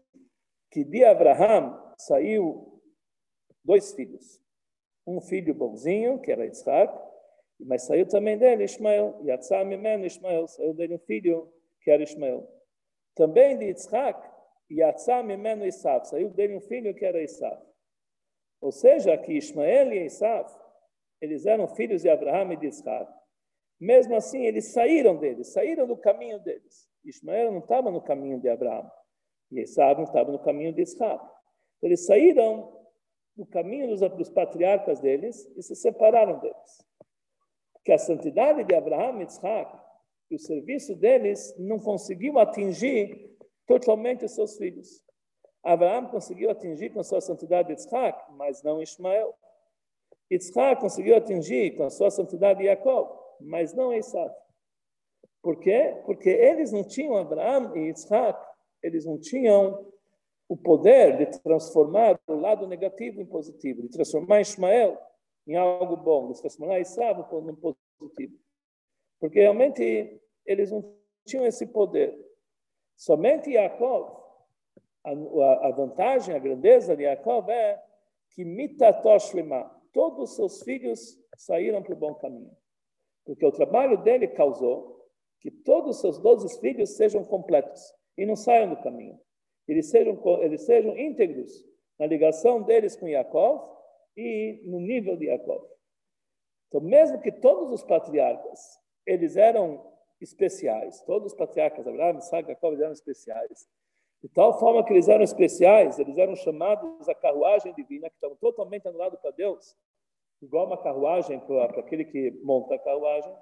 que 0.72 0.84
de 0.84 1.04
Abraham 1.04 1.80
saiu 1.98 2.82
dois 3.63 3.94
filhos. 3.94 4.42
Um 5.06 5.22
filho 5.22 5.54
bonzinho, 5.54 6.20
que 6.20 6.32
era 6.32 6.46
Isaac, 6.46 6.94
mas 7.60 7.84
saiu 7.84 8.08
também 8.08 8.38
dele 8.38 8.63
Ismael. 8.63 9.20
Yatzá 9.24 9.63
Mimeno 9.63 10.06
Ismael, 10.06 10.48
saiu 10.48 10.74
dele 10.74 10.96
um 10.96 11.00
filho, 11.00 11.52
que 11.82 11.92
era 11.92 12.04
Ismael. 12.04 12.48
Também 13.16 13.58
de 13.58 13.70
Isaac, 13.70 14.20
Yatzá 14.72 15.22
Mimeno 15.22 15.66
Isaac, 15.66 16.08
saiu 16.08 16.30
dele 16.30 16.56
um 16.56 16.62
filho, 16.62 16.96
que 16.96 17.06
era 17.06 17.22
Isaac. 17.22 17.62
Ou 18.62 18.72
seja, 18.72 19.18
que 19.18 19.34
Ismael 19.34 19.94
e 19.94 20.06
Isaac, 20.06 20.52
eles 21.22 21.46
eram 21.46 21.68
filhos 21.68 22.02
de 22.02 22.10
Abraham 22.10 22.54
e 22.54 22.58
de 22.58 22.68
Isaac. 22.68 23.12
Mesmo 23.80 24.16
assim, 24.16 24.46
eles 24.46 24.72
saíram 24.72 25.18
deles, 25.18 25.52
saíram 25.52 25.86
do 25.86 25.98
caminho 25.98 26.40
deles. 26.40 26.90
Ismael 27.06 27.52
não 27.52 27.60
estava 27.60 27.92
no 27.92 28.02
caminho 28.02 28.40
de 28.40 28.50
Abraão. 28.50 28.90
E 29.52 29.60
Esaú 29.60 29.96
não 29.96 30.04
estava 30.04 30.32
no 30.32 30.40
caminho 30.40 30.74
de 30.74 30.82
Isaac. 30.82 31.24
Eles 31.82 32.06
saíram 32.06 32.72
do 33.36 33.46
caminho 33.46 33.88
dos, 33.88 34.00
dos 34.12 34.30
patriarcas 34.30 35.00
deles 35.00 35.46
e 35.56 35.62
se 35.62 35.76
separaram 35.76 36.40
deles. 36.40 36.86
Porque 37.74 37.92
a 37.92 37.98
santidade 37.98 38.64
de 38.64 38.76
Abraão 38.76 39.22
e 39.22 39.26
Isaac 39.26 39.78
e 40.32 40.36
o 40.36 40.40
serviço 40.40 40.96
deles 40.96 41.54
não 41.60 41.80
conseguiu 41.80 42.40
atingir 42.40 43.38
totalmente 43.68 44.26
os 44.26 44.34
seus 44.34 44.58
filhos. 44.58 45.04
Abraão 45.64 46.08
conseguiu 46.08 46.50
atingir 46.50 46.90
com 46.92 47.00
a 47.00 47.04
sua 47.04 47.22
santidade 47.22 47.68
de 47.68 47.80
Isaac, 47.80 48.32
mas 48.34 48.64
não 48.64 48.82
Ismael. 48.82 49.34
Isaac 50.30 50.82
conseguiu 50.82 51.16
atingir 51.16 51.76
com 51.78 51.84
a 51.84 51.90
sua 51.90 52.10
santidade 52.10 52.66
Jacob, 52.66 53.10
mas 53.40 53.74
não 53.74 53.94
Isaac. 53.94 54.36
Por 55.44 55.60
quê? 55.60 56.02
Porque 56.06 56.30
eles 56.30 56.72
não 56.72 56.86
tinham 56.86 57.18
Abraão 57.18 57.76
e 57.76 57.90
Isaac, 57.90 58.42
eles 58.82 59.06
não 59.06 59.20
tinham 59.20 59.86
o 60.48 60.56
poder 60.56 61.18
de 61.18 61.26
transformar 61.42 62.18
o 62.26 62.36
lado 62.36 62.66
negativo 62.66 63.20
em 63.20 63.26
positivo, 63.26 63.82
de 63.82 63.90
transformar 63.90 64.40
Ismael 64.40 64.98
em 65.46 65.58
algo 65.58 65.98
bom, 65.98 66.32
de 66.32 66.40
transformar 66.40 66.80
Isaac 66.80 67.20
em 67.20 67.56
positivo. 67.56 68.40
Porque 69.20 69.42
realmente 69.42 70.22
eles 70.46 70.72
não 70.72 70.96
tinham 71.26 71.46
esse 71.46 71.68
poder. 71.68 72.18
Somente 72.96 73.52
Yaakov, 73.52 74.16
a, 75.04 75.68
a 75.68 75.72
vantagem, 75.72 76.34
a 76.34 76.40
grandeza 76.40 76.96
de 76.96 77.04
Yaakov 77.04 77.50
é 77.50 77.84
que 78.30 78.46
mitatoshima, 78.46 79.70
todos 79.92 80.30
os 80.30 80.36
seus 80.38 80.64
filhos 80.64 81.20
saíram 81.36 81.84
para 81.84 81.94
o 81.94 81.98
bom 81.98 82.16
caminho. 82.16 82.56
Porque 83.26 83.46
o 83.46 83.52
trabalho 83.52 83.98
dele 83.98 84.28
causou 84.30 85.03
que 85.44 85.52
todos 85.52 85.98
os 85.98 86.02
seus 86.02 86.18
doze 86.18 86.60
filhos 86.60 86.96
sejam 86.96 87.24
completos 87.24 87.94
e 88.18 88.26
não 88.26 88.36
saiam 88.36 88.70
do 88.70 88.82
caminho. 88.82 89.20
Eles 89.68 89.90
sejam, 89.90 90.18
eles 90.42 90.62
sejam 90.62 90.98
íntegros 90.98 91.52
na 92.00 92.08
ligação 92.08 92.64
deles 92.64 92.96
com 92.96 93.08
Yaakov 93.08 93.62
e 94.16 94.62
no 94.66 94.80
nível 94.80 95.18
de 95.18 95.26
Yaakov. 95.26 95.68
Então, 96.70 96.82
mesmo 96.82 97.22
que 97.22 97.32
todos 97.32 97.72
os 97.72 97.84
patriarcas, 97.84 98.80
eles 99.06 99.36
eram 99.36 99.94
especiais, 100.20 101.02
todos 101.02 101.34
os 101.34 101.38
patriarcas, 101.38 101.86
Abraão, 101.86 102.18
Isaac, 102.18 102.48
Jacob, 102.48 102.80
eram 102.80 102.94
especiais, 102.94 103.68
de 104.24 104.30
tal 104.30 104.58
forma 104.58 104.84
que 104.86 104.94
eles 104.94 105.10
eram 105.10 105.24
especiais, 105.24 106.00
eles 106.00 106.18
eram 106.18 106.36
chamados 106.38 107.10
a 107.10 107.14
carruagem 107.14 107.74
divina, 107.74 108.10
que 108.10 108.16
estavam 108.16 108.38
totalmente 108.38 108.88
anulados 108.88 109.20
para 109.20 109.32
Deus, 109.32 109.76
igual 110.42 110.66
uma 110.66 110.82
carruagem 110.82 111.40
para 111.42 111.82
aquele 111.82 112.06
que 112.06 112.32
monta 112.42 112.76
a 112.76 112.80
carruagem. 112.80 113.36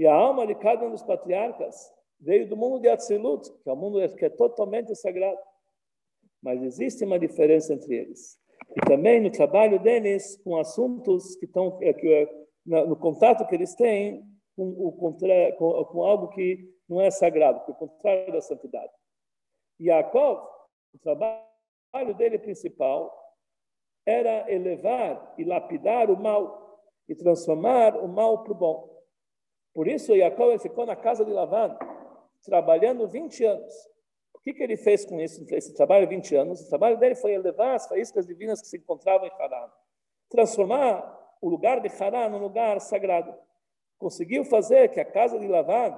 E 0.00 0.06
a 0.06 0.14
alma 0.14 0.46
de 0.46 0.54
cada 0.54 0.86
um 0.86 0.92
dos 0.92 1.02
patriarcas 1.02 1.92
veio 2.18 2.48
do 2.48 2.56
mundo 2.56 2.80
de 2.80 2.88
Atzilut, 2.88 3.52
que 3.62 3.68
é 3.68 3.72
um 3.74 3.76
mundo 3.76 4.16
que 4.16 4.24
é 4.24 4.30
totalmente 4.30 4.94
sagrado. 4.94 5.38
Mas 6.42 6.62
existe 6.62 7.04
uma 7.04 7.18
diferença 7.18 7.74
entre 7.74 7.96
eles. 7.96 8.40
E 8.74 8.80
também 8.88 9.20
no 9.20 9.30
trabalho 9.30 9.78
deles 9.78 10.38
com 10.42 10.56
assuntos 10.56 11.36
que 11.36 11.44
estão 11.44 11.78
é, 11.82 11.90
é, 11.90 12.26
no 12.64 12.96
contato 12.96 13.46
que 13.46 13.54
eles 13.54 13.74
têm 13.74 14.24
com, 14.56 14.70
o, 14.70 14.90
com, 14.90 15.18
com 15.84 16.02
algo 16.02 16.28
que 16.28 16.66
não 16.88 16.98
é 16.98 17.10
sagrado, 17.10 17.62
que 17.66 17.70
é 17.70 17.74
o 17.74 17.76
contrário 17.76 18.32
da 18.32 18.40
santidade. 18.40 18.92
Yaakov, 19.78 20.48
o 20.94 20.98
trabalho 20.98 22.14
dele 22.16 22.38
principal 22.38 23.14
era 24.06 24.50
elevar 24.50 25.34
e 25.36 25.44
lapidar 25.44 26.10
o 26.10 26.18
mal 26.18 26.80
e 27.06 27.14
transformar 27.14 28.02
o 28.02 28.08
mal 28.08 28.42
para 28.42 28.52
o 28.52 28.56
bom. 28.56 28.99
Por 29.72 29.86
isso, 29.86 30.14
Yaakov 30.14 30.58
ficou 30.58 30.84
na 30.84 30.96
casa 30.96 31.24
de 31.24 31.30
Lavan, 31.30 31.76
trabalhando 32.42 33.06
20 33.08 33.44
anos. 33.44 33.72
O 34.34 34.40
que, 34.40 34.54
que 34.54 34.62
ele 34.62 34.76
fez 34.76 35.04
com 35.04 35.20
isso? 35.20 35.44
Esse 35.50 35.74
trabalho 35.74 36.08
20 36.08 36.34
anos. 36.34 36.60
O 36.62 36.68
trabalho 36.68 36.96
dele 36.96 37.14
foi 37.14 37.32
elevar 37.32 37.74
as 37.74 37.86
faíscas 37.86 38.26
divinas 38.26 38.60
que 38.60 38.68
se 38.68 38.78
encontravam 38.78 39.26
em 39.26 39.32
Hará, 39.32 39.72
transformar 40.30 41.36
o 41.40 41.48
lugar 41.48 41.80
de 41.80 41.88
Hará 42.02 42.28
num 42.28 42.38
lugar 42.38 42.80
sagrado. 42.80 43.34
Conseguiu 43.98 44.44
fazer 44.44 44.88
que 44.88 44.98
a 44.98 45.04
casa 45.04 45.38
de 45.38 45.46
Lavan, 45.46 45.94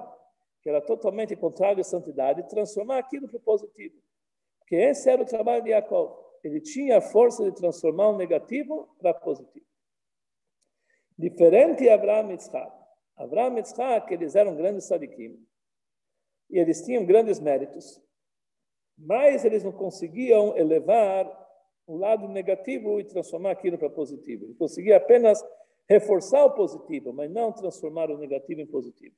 que 0.61 0.69
era 0.69 0.81
totalmente 0.81 1.35
contrária 1.35 1.81
à 1.81 1.83
santidade, 1.83 2.47
transformar 2.49 2.97
aquilo 2.97 3.27
para 3.27 3.37
o 3.37 3.41
positivo. 3.41 3.95
Porque 4.59 4.75
esse 4.75 5.09
era 5.09 5.21
o 5.21 5.25
trabalho 5.25 5.63
de 5.63 5.69
Yaakov. 5.69 6.13
Ele 6.43 6.59
tinha 6.59 6.97
a 6.97 7.01
força 7.01 7.43
de 7.43 7.53
transformar 7.53 8.09
o 8.09 8.17
negativo 8.17 8.93
para 8.99 9.13
positivo. 9.13 9.65
Diferente 11.17 11.83
de 11.83 11.89
Abraão 11.89 12.29
e 12.29 12.33
Yitzhak. 12.33 12.82
Abraão 13.15 13.53
e 13.55 13.59
Yitzhak, 13.59 14.13
eles 14.13 14.35
eram 14.35 14.55
grandes 14.55 14.85
sadiquim. 14.85 15.39
E 16.49 16.59
eles 16.59 16.81
tinham 16.81 17.05
grandes 17.05 17.39
méritos. 17.39 18.01
Mas 18.97 19.43
eles 19.43 19.63
não 19.63 19.71
conseguiam 19.71 20.55
elevar 20.57 21.25
o 21.85 21.97
lado 21.97 22.27
negativo 22.27 22.99
e 22.99 23.03
transformar 23.03 23.51
aquilo 23.51 23.77
para 23.77 23.89
positivo. 23.89 24.45
Ele 24.45 24.55
conseguia 24.55 24.97
apenas 24.97 25.43
reforçar 25.87 26.45
o 26.45 26.51
positivo, 26.51 27.11
mas 27.11 27.29
não 27.29 27.51
transformar 27.51 28.09
o 28.09 28.17
negativo 28.17 28.61
em 28.61 28.67
positivo. 28.67 29.15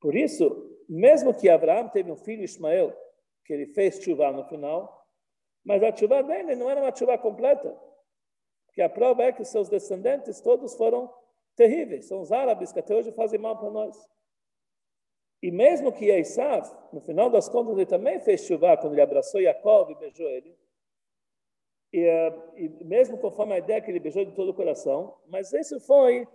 Por 0.00 0.14
isso, 0.14 0.78
mesmo 0.88 1.34
que 1.34 1.48
Abraão 1.48 1.88
teve 1.88 2.10
um 2.10 2.16
filho, 2.16 2.44
Ismael, 2.44 2.96
que 3.44 3.52
ele 3.52 3.66
fez 3.66 4.02
chuva 4.02 4.30
no 4.32 4.44
final, 4.44 5.06
mas 5.64 5.82
a 5.82 5.94
chuva 5.94 6.22
dele 6.22 6.54
não 6.56 6.70
era 6.70 6.80
uma 6.80 6.94
chuva 6.94 7.16
completa. 7.18 7.76
Porque 8.66 8.82
a 8.82 8.88
prova 8.88 9.24
é 9.24 9.32
que 9.32 9.44
seus 9.44 9.68
descendentes 9.68 10.40
todos 10.40 10.74
foram 10.74 11.12
terríveis. 11.56 12.06
São 12.06 12.20
os 12.20 12.32
árabes 12.32 12.72
que 12.72 12.80
até 12.80 12.94
hoje 12.94 13.12
fazem 13.12 13.38
mal 13.38 13.58
para 13.58 13.70
nós. 13.70 13.96
E 15.42 15.50
mesmo 15.50 15.92
que 15.92 16.06
Esav, 16.06 16.70
no 16.92 17.00
final 17.00 17.28
das 17.28 17.48
contas, 17.48 17.76
ele 17.76 17.86
também 17.86 18.20
fez 18.20 18.42
chuva 18.42 18.76
quando 18.76 18.92
ele 18.92 19.02
abraçou 19.02 19.42
Jacob 19.42 19.90
e 19.90 19.94
beijou 19.96 20.28
ele. 20.28 20.56
E, 21.92 22.08
uh, 22.08 22.42
e, 22.56 22.68
mesmo 22.84 23.18
conforme 23.18 23.54
a 23.54 23.58
ideia 23.58 23.80
que 23.80 23.90
ele 23.90 24.00
beijou 24.00 24.24
de 24.24 24.32
todo 24.32 24.50
o 24.50 24.54
coração, 24.54 25.14
mas 25.28 25.52
isso 25.52 25.80
foi 25.80 26.26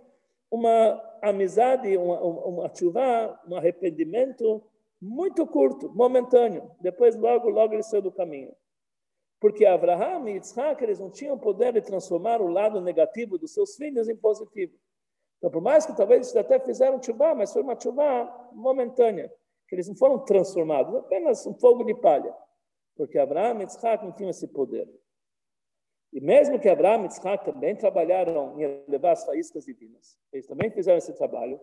uma 0.50 1.02
amizade, 1.22 1.96
uma, 1.96 2.20
uma 2.20 2.74
chuva, 2.74 3.40
um 3.48 3.56
arrependimento 3.56 4.62
muito 5.00 5.46
curto, 5.46 5.90
momentâneo. 5.94 6.70
Depois, 6.80 7.16
logo, 7.16 7.48
logo 7.48 7.74
ele 7.74 7.82
saiu 7.82 8.02
do 8.02 8.12
caminho. 8.12 8.54
Porque 9.40 9.64
Abraham 9.64 10.28
e 10.28 10.36
Isaac, 10.36 10.82
eles 10.82 10.98
não 10.98 11.10
tinham 11.10 11.38
poder 11.38 11.72
de 11.72 11.80
transformar 11.80 12.40
o 12.40 12.48
lado 12.48 12.80
negativo 12.80 13.38
dos 13.38 13.54
seus 13.54 13.76
filhos 13.76 14.08
em 14.08 14.16
positivo. 14.16 14.76
Então, 15.38 15.50
por 15.50 15.62
mais 15.62 15.86
que 15.86 15.96
talvez 15.96 16.34
eles 16.34 16.36
até 16.36 16.58
fizeram 16.58 17.02
chuva, 17.02 17.34
mas 17.34 17.52
foi 17.52 17.62
uma 17.62 17.78
chuva 17.78 18.50
momentânea, 18.52 19.32
que 19.68 19.74
eles 19.74 19.88
não 19.88 19.96
foram 19.96 20.18
transformados, 20.24 20.94
apenas 20.96 21.46
um 21.46 21.54
fogo 21.54 21.84
de 21.84 21.94
palha. 21.94 22.34
Porque 22.96 23.18
Abraão 23.18 23.60
e 23.60 23.64
Isaac 23.64 24.04
não 24.04 24.12
tinham 24.12 24.30
esse 24.30 24.48
poder. 24.48 24.88
E 26.12 26.20
mesmo 26.20 26.58
que 26.58 26.68
Abraão 26.68 27.04
e 27.04 27.06
Isaac 27.06 27.44
também 27.44 27.76
trabalharam 27.76 28.60
em 28.60 28.84
levar 28.88 29.12
as 29.12 29.24
faíscas 29.24 29.64
divinas, 29.64 30.18
eles 30.32 30.46
também 30.46 30.70
fizeram 30.70 30.98
esse 30.98 31.12
trabalho, 31.12 31.60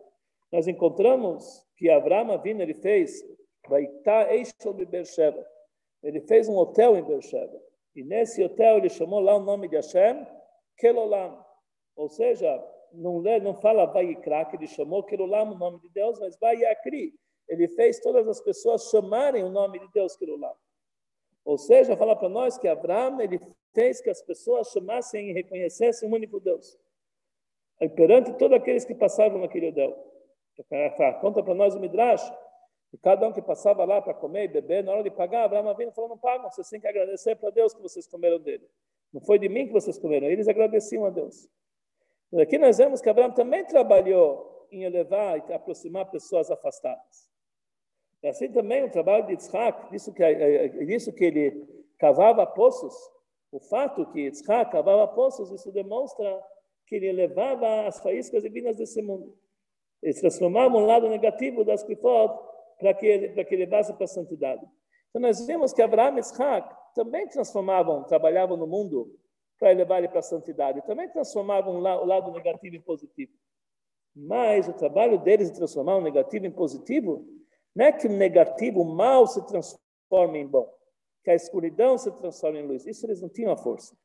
nós 0.52 0.68
encontramos 0.68 1.66
que 1.76 1.90
Abraão 1.90 2.32
Avinu, 2.32 2.62
ele 2.62 2.76
fez, 2.76 3.22
ele 6.02 6.22
fez 6.22 6.48
um 6.48 6.56
hotel 6.56 6.96
em 6.96 7.04
Beersheba. 7.04 7.62
E 7.96 8.04
nesse 8.04 8.44
hotel 8.44 8.78
ele 8.78 8.90
chamou 8.90 9.20
lá 9.20 9.36
o 9.36 9.42
nome 9.42 9.68
de 9.68 9.76
Hashem, 9.76 10.26
Kelolam. 10.78 11.44
Ou 11.96 12.08
seja, 12.10 12.64
não, 12.98 13.22
não 13.22 13.54
fala 13.56 13.86
Vaikra, 13.86 14.46
que 14.46 14.56
ele 14.56 14.68
chamou 14.68 15.04
Kelolam 15.04 15.52
o 15.52 15.58
nome 15.58 15.80
de 15.80 15.90
Deus, 15.90 16.20
mas 16.20 16.38
Vayakri. 16.38 17.14
Ele 17.48 17.68
fez 17.68 18.00
todas 18.00 18.28
as 18.28 18.42
pessoas 18.42 18.90
chamarem 18.90 19.44
o 19.44 19.50
nome 19.50 19.80
de 19.80 19.88
Deus 19.94 20.16
Kelolam. 20.16 20.56
Ou 21.44 21.58
seja, 21.58 21.96
fala 21.96 22.16
para 22.16 22.28
nós 22.28 22.58
que 22.58 22.68
Abraão 22.68 23.22
ele 23.22 23.40
fez 23.74 24.02
que 24.02 24.10
as 24.10 24.22
pessoas 24.22 24.72
chamassem 24.72 25.30
e 25.30 25.34
reconhecessem 25.34 26.10
o 26.10 26.14
único 26.14 26.40
Deus. 26.40 26.78
E 27.80 27.90
perante 27.90 28.34
todos 28.34 28.58
aqueles 28.58 28.86
que 28.86 28.96
passavam 28.96 29.40
naquele 29.40 29.70
hotel. 29.70 29.96
Conta 31.20 31.44
para 31.44 31.54
nós 31.54 31.76
o 31.76 31.80
Midrash, 31.80 32.32
que 32.90 32.98
cada 32.98 33.28
um 33.28 33.34
que 33.34 33.42
passava 33.42 33.84
lá 33.84 34.02
para 34.02 34.14
comer 34.14 34.46
e 34.46 34.48
beber, 34.48 34.84
na 34.84 34.94
hora 34.94 35.04
de 35.04 35.12
pagar, 35.12 35.44
Abraão 35.44 35.76
vindo 35.76 35.92
falou, 35.92 36.10
não 36.10 36.18
pagam, 36.18 36.50
vocês 36.50 36.70
têm 36.70 36.80
que 36.80 36.88
agradecer 36.88 37.36
para 37.36 37.50
Deus 37.50 37.74
que 37.74 37.82
vocês 37.82 38.08
comeram 38.08 38.40
dele. 38.40 38.66
Não 39.12 39.22
foi 39.22 39.38
de 39.38 39.50
mim 39.50 39.68
que 39.68 39.74
vocês 39.74 40.00
comeram, 40.00 40.28
eles 40.28 40.48
agradeciam 40.48 41.06
a 41.06 41.10
Deus. 41.10 41.48
Aqui 42.34 42.58
nós 42.58 42.78
vemos 42.78 43.02
que 43.02 43.10
Abraão 43.10 43.32
também 43.32 43.64
trabalhou 43.66 44.68
em 44.72 44.84
elevar 44.84 45.38
e 45.50 45.54
aproximar 45.54 46.10
pessoas 46.10 46.52
afastadas. 46.52 47.30
E 48.22 48.28
assim 48.28 48.52
também 48.52 48.84
o 48.84 48.92
trabalho 48.92 49.26
de 49.26 49.34
Yitzhak, 49.34 49.96
isso 49.96 50.14
que, 50.14 50.24
isso 50.84 51.14
que 51.14 51.26
ele 51.26 51.68
cavava 51.98 52.46
poços, 52.46 52.94
o 53.52 53.60
fato 53.60 54.06
que 54.08 54.22
Yitzhak 54.22 54.72
cavava 54.72 55.08
poços, 55.08 55.52
isso 55.52 55.72
demonstra 55.72 56.44
que 56.88 56.96
ele 56.96 57.12
levava 57.12 57.88
as 57.88 58.00
faíscas 58.00 58.44
divinas 58.44 58.78
desse 58.78 59.02
mundo. 59.02 59.38
Eles 60.02 60.20
transformavam 60.20 60.84
o 60.84 60.86
lado 60.86 61.08
negativo 61.08 61.64
das 61.64 61.84
clifot 61.84 62.34
para 62.80 62.94
que, 62.94 63.06
ele, 63.06 63.30
para 63.30 63.46
que 63.46 63.56
levasse 63.56 63.94
para 63.94 64.06
a 64.06 64.08
santidade. 64.08 64.66
Então 65.10 65.22
nós 65.22 65.46
vimos 65.46 65.72
que 65.72 65.82
Abraão 65.82 66.16
e 66.16 66.18
Yitzhak 66.18 66.68
também 66.94 67.28
transformavam, 67.28 68.04
trabalhavam 68.04 68.58
no 68.58 68.68
mundo 68.68 69.18
para 69.60 69.72
elevar 69.72 70.00
ele 70.00 70.08
para 70.08 70.20
a 70.20 70.24
santidade. 70.24 70.82
Também 70.86 71.10
transformavam 71.10 71.76
o 71.76 72.06
lado 72.06 72.32
negativo 72.32 72.76
em 72.76 72.82
positivo. 72.82 73.32
Mas 74.16 74.68
o 74.68 74.74
trabalho 74.74 75.18
deles 75.18 75.52
de 75.52 75.58
transformar 75.58 75.98
o 75.98 76.02
negativo 76.02 76.46
em 76.46 76.52
positivo 76.52 77.26
não 77.76 77.86
é 77.86 77.92
que 77.92 78.08
o 78.08 78.10
negativo, 78.10 78.82
o 78.82 78.86
mal, 78.86 79.28
se 79.28 79.46
transforme 79.46 80.40
em 80.40 80.48
bom, 80.48 80.74
que 81.24 81.30
a 81.30 81.36
escuridão 81.36 81.98
se 81.98 82.10
transforme 82.12 82.60
em 82.60 82.68
luz. 82.68 82.86
Isso 82.86 83.06
eles 83.06 83.22
não 83.22 83.28
tinham 83.28 83.52
a 83.52 83.58
força. 83.58 83.98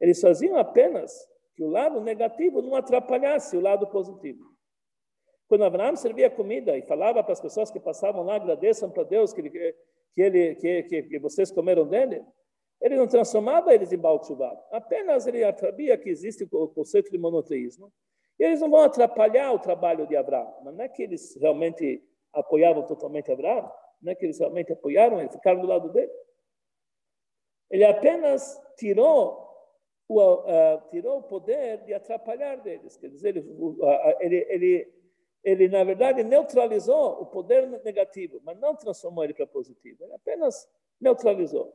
Eles 0.00 0.20
faziam 0.20 0.56
apenas 0.56 1.12
que 1.54 1.62
o 1.62 1.68
lado 1.68 2.00
negativo 2.00 2.62
não 2.62 2.74
atrapalhasse 2.74 3.56
o 3.56 3.60
lado 3.60 3.86
positivo. 3.86 4.52
Quando 5.46 5.64
Abraão 5.64 5.94
servia 5.96 6.30
comida 6.30 6.78
e 6.78 6.82
falava 6.82 7.22
para 7.22 7.34
as 7.34 7.40
pessoas 7.40 7.70
que 7.70 7.78
passavam 7.78 8.22
lá, 8.22 8.36
agradeçam 8.36 8.90
para 8.90 9.02
Deus 9.02 9.34
que, 9.34 9.42
ele, 9.42 9.50
que, 9.50 10.22
ele, 10.22 10.54
que, 10.54 11.02
que, 11.02 11.18
vocês 11.18 11.50
comeram 11.50 11.86
dele, 11.86 12.24
ele 12.82 12.96
não 12.96 13.06
transformava 13.06 13.72
eles 13.72 13.92
em 13.92 13.96
Baal 13.96 14.20
Apenas 14.72 15.26
ele 15.26 15.40
sabia 15.56 15.96
que 15.96 16.10
existe 16.10 16.46
o 16.50 16.68
conceito 16.68 17.10
de 17.10 17.16
monoteísmo. 17.16 17.92
E 18.38 18.44
eles 18.44 18.60
não 18.60 18.70
vão 18.70 18.80
atrapalhar 18.80 19.52
o 19.52 19.58
trabalho 19.58 20.06
de 20.06 20.16
Abraão. 20.16 20.52
Mas 20.64 20.74
não 20.74 20.84
é 20.84 20.88
que 20.88 21.02
eles 21.02 21.36
realmente 21.36 22.02
apoiavam 22.32 22.84
totalmente 22.84 23.30
Abraão, 23.30 23.70
não 24.00 24.10
é 24.10 24.14
que 24.16 24.24
eles 24.24 24.38
realmente 24.38 24.72
apoiaram, 24.72 25.20
eles 25.20 25.32
ficaram 25.32 25.60
do 25.60 25.66
lado 25.66 25.92
dele. 25.92 26.10
Ele 27.70 27.84
apenas 27.84 28.60
tirou 28.76 29.48
o, 30.08 30.20
uh, 30.20 30.82
tirou 30.90 31.18
o 31.18 31.22
poder 31.22 31.84
de 31.84 31.94
atrapalhar 31.94 32.56
deles. 32.56 32.96
Quer 32.96 33.08
dizer, 33.10 33.36
ele, 33.36 33.40
uh, 33.40 34.16
ele, 34.20 34.46
ele 34.48 35.02
ele, 35.44 35.68
na 35.68 35.82
verdade, 35.82 36.22
neutralizou 36.22 37.20
o 37.20 37.26
poder 37.26 37.66
negativo, 37.84 38.40
mas 38.44 38.56
não 38.60 38.76
transformou 38.76 39.24
ele 39.24 39.34
para 39.34 39.44
positivo. 39.44 40.04
Ele 40.04 40.14
apenas 40.14 40.68
neutralizou. 41.00 41.74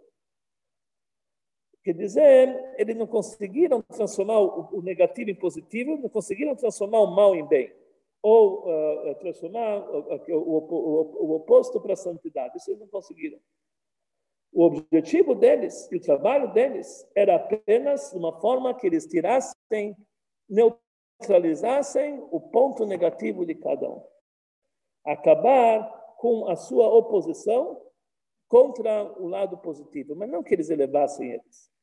Quer 1.88 1.94
dizer, 1.94 2.74
eles 2.77 2.98
não 2.98 3.08
conseguiram 3.08 3.82
transformar 3.82 4.41
o, 4.41 4.82
negativo 4.82 5.29
em 5.29 5.36
positivo, 5.36 5.96
não 5.96 6.10
conseguiram 6.10 6.53
transformar 6.53 7.00
o 7.00 7.15
mal 7.15 7.34
em 7.34 7.48
bem, 7.48 7.74
ou 8.22 8.67
uh, 8.67 9.15
transformar 9.15 9.89
o, 9.89 10.34
o, 10.34 11.27
o 11.27 11.36
oposto 11.38 11.79
para 11.79 11.94
a 11.94 11.96
santidade. 11.96 12.58
Isso 12.58 12.72
eles 12.72 12.82
não 12.82 12.89
conseguiram. 12.89 13.39
O 14.51 14.65
objetivo 14.65 15.34
deles 15.34 15.89
e 15.89 15.96
o 15.96 16.01
trabalho 16.01 16.51
deles 16.51 17.10
era 17.15 17.38
apenas 17.38 18.12
uma 18.12 18.38
forma 18.41 18.74
que 18.74 18.86
eles 18.86 19.08
tirassem, 19.08 19.96
neutralizassem 20.50 22.22
o 22.32 22.41
ponto 22.41 22.86
negativo 22.86 23.46
de 23.46 23.56
cada 23.56 23.89
um. 23.89 24.03
Acabar 25.06 25.89
com 26.17 26.50
a 26.50 26.58
sua 26.58 26.94
oposição 26.94 27.82
contra 28.50 29.06
o 29.22 29.29
lado 29.29 29.58
positivo, 29.60 30.17
mas 30.17 30.29
não 30.29 30.44
que 30.44 30.53
eles 30.53 30.70
elevassem 30.70 31.32
eles. 31.32 31.76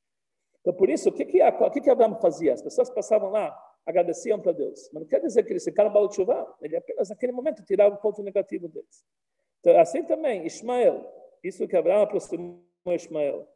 Então, 0.64 0.72
por 0.72 0.88
isso, 0.88 1.10
o 1.10 1.12
que, 1.12 1.26
que, 1.26 1.42
o 1.42 1.70
que, 1.70 1.80
que 1.82 1.90
Abraão 1.90 2.18
fazia? 2.18 2.54
As 2.54 2.62
pessoas 2.62 2.88
passavam 2.88 3.28
lá, 3.28 3.54
agradeciam 3.84 4.40
para 4.40 4.52
Deus, 4.52 4.88
mas 4.94 5.02
não 5.02 5.08
quer 5.08 5.20
dizer 5.20 5.42
que 5.42 5.52
eles 5.52 5.62
ficaram 5.62 5.92
balchuvá, 5.92 6.50
ele 6.62 6.74
apenas 6.74 7.10
naquele 7.10 7.32
momento 7.32 7.62
tirava 7.62 7.94
o 7.94 7.98
ponto 7.98 8.22
negativo 8.22 8.66
deles. 8.66 9.04
Então, 9.60 9.78
assim 9.78 10.02
também, 10.04 10.46
Ismael, 10.46 11.04
isso 11.42 11.68
que 11.68 11.76
Abraão 11.76 12.00
aproximou 12.00 12.64
Ismael, 12.86 13.46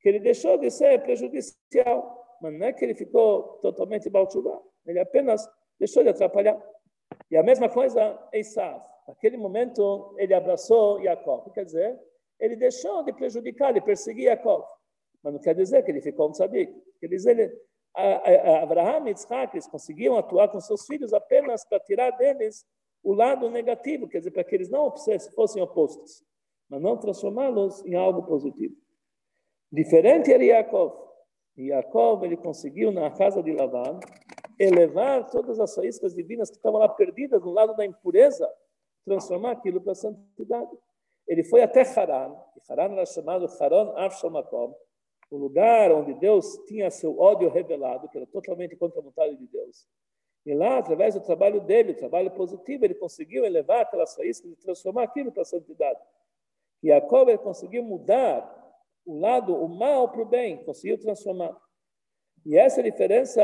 que 0.00 0.08
ele 0.08 0.18
deixou 0.18 0.58
de 0.58 0.68
ser 0.68 1.00
prejudicial, 1.02 2.36
mas 2.42 2.52
não 2.52 2.66
é 2.66 2.72
que 2.72 2.84
ele 2.84 2.94
ficou 2.94 3.58
totalmente 3.60 4.10
balchuvá, 4.10 4.60
ele 4.84 4.98
apenas 4.98 5.48
deixou 5.78 6.02
de 6.02 6.08
atrapalhar. 6.08 6.60
E 7.30 7.36
a 7.36 7.42
mesma 7.44 7.68
coisa 7.68 8.18
Esav, 8.32 8.82
naquele 9.06 9.36
momento 9.36 10.12
ele 10.18 10.34
abraçou 10.34 11.00
Jacob, 11.02 11.52
quer 11.52 11.64
dizer, 11.64 11.96
ele 12.40 12.56
deixou 12.56 13.04
de 13.04 13.12
prejudicar, 13.12 13.72
de 13.72 13.80
perseguir 13.80 14.24
Jacob. 14.24 14.64
Mas 15.22 15.32
não 15.32 15.40
quer 15.40 15.54
dizer 15.54 15.82
que 15.82 15.90
ele 15.90 16.00
ficou 16.00 16.28
um 16.28 16.32
tzadik. 16.32 16.72
Quer 17.00 17.08
dizer, 17.08 17.38
ele, 17.38 17.60
Abraham 18.62 19.08
e 19.08 19.12
Isaac 19.12 19.54
eles 19.54 19.66
conseguiam 19.66 20.16
atuar 20.16 20.48
com 20.48 20.60
seus 20.60 20.86
filhos 20.86 21.12
apenas 21.12 21.64
para 21.64 21.80
tirar 21.80 22.10
deles 22.12 22.64
o 23.02 23.12
lado 23.12 23.48
negativo, 23.50 24.08
quer 24.08 24.18
dizer, 24.18 24.30
para 24.30 24.44
que 24.44 24.54
eles 24.54 24.68
não 24.68 24.92
fossem 25.34 25.62
opostos, 25.62 26.22
mas 26.68 26.80
não 26.80 26.96
transformá-los 26.96 27.84
em 27.84 27.94
algo 27.94 28.22
positivo. 28.24 28.74
Diferente 29.70 30.32
era 30.32 30.44
Yaakov. 30.44 30.92
Yaakov, 31.56 32.24
ele 32.24 32.36
conseguiu, 32.36 32.92
na 32.92 33.10
casa 33.10 33.42
de 33.42 33.52
Lavan, 33.52 34.00
elevar 34.58 35.28
todas 35.30 35.60
as 35.60 35.74
faíscas 35.74 36.14
divinas 36.14 36.50
que 36.50 36.56
estavam 36.56 36.80
lá 36.80 36.88
perdidas 36.88 37.40
no 37.40 37.50
lado 37.50 37.74
da 37.76 37.84
impureza, 37.84 38.48
transformar 39.04 39.52
aquilo 39.52 39.80
para 39.80 39.92
a 39.92 39.94
santidade. 39.94 40.70
Ele 41.26 41.44
foi 41.44 41.62
até 41.62 41.82
Haran, 41.82 42.34
e 42.56 42.72
Haran 42.72 42.92
era 42.94 43.06
chamado 43.06 43.46
Haran 43.60 43.92
Avshamakom, 43.96 44.74
o 45.30 45.36
lugar 45.36 45.92
onde 45.92 46.14
Deus 46.14 46.56
tinha 46.66 46.90
seu 46.90 47.18
ódio 47.18 47.50
revelado, 47.50 48.08
que 48.08 48.16
era 48.16 48.26
totalmente 48.26 48.76
contra 48.76 49.00
a 49.00 49.02
vontade 49.02 49.36
de 49.36 49.46
Deus. 49.46 49.86
E 50.46 50.54
lá, 50.54 50.78
através 50.78 51.14
do 51.14 51.20
trabalho 51.20 51.60
dele, 51.60 51.92
o 51.92 51.96
trabalho 51.96 52.30
positivo, 52.30 52.84
ele 52.84 52.94
conseguiu 52.94 53.44
elevar 53.44 53.82
aquelas 53.82 54.14
faíscas 54.14 54.50
e 54.50 54.56
transformar 54.56 55.02
aquilo 55.02 55.30
para 55.30 55.42
a 55.42 55.44
santidade. 55.44 56.00
E 56.82 56.88
Jacob 56.88 57.36
conseguiu 57.38 57.82
mudar 57.82 58.56
o 59.04 59.18
lado, 59.18 59.54
o 59.54 59.68
mal 59.68 60.10
para 60.10 60.22
o 60.22 60.24
bem, 60.24 60.64
conseguiu 60.64 60.98
transformar. 60.98 61.54
E 62.46 62.56
essa 62.56 62.80
é 62.80 62.82
a 62.82 62.90
diferença 62.90 63.42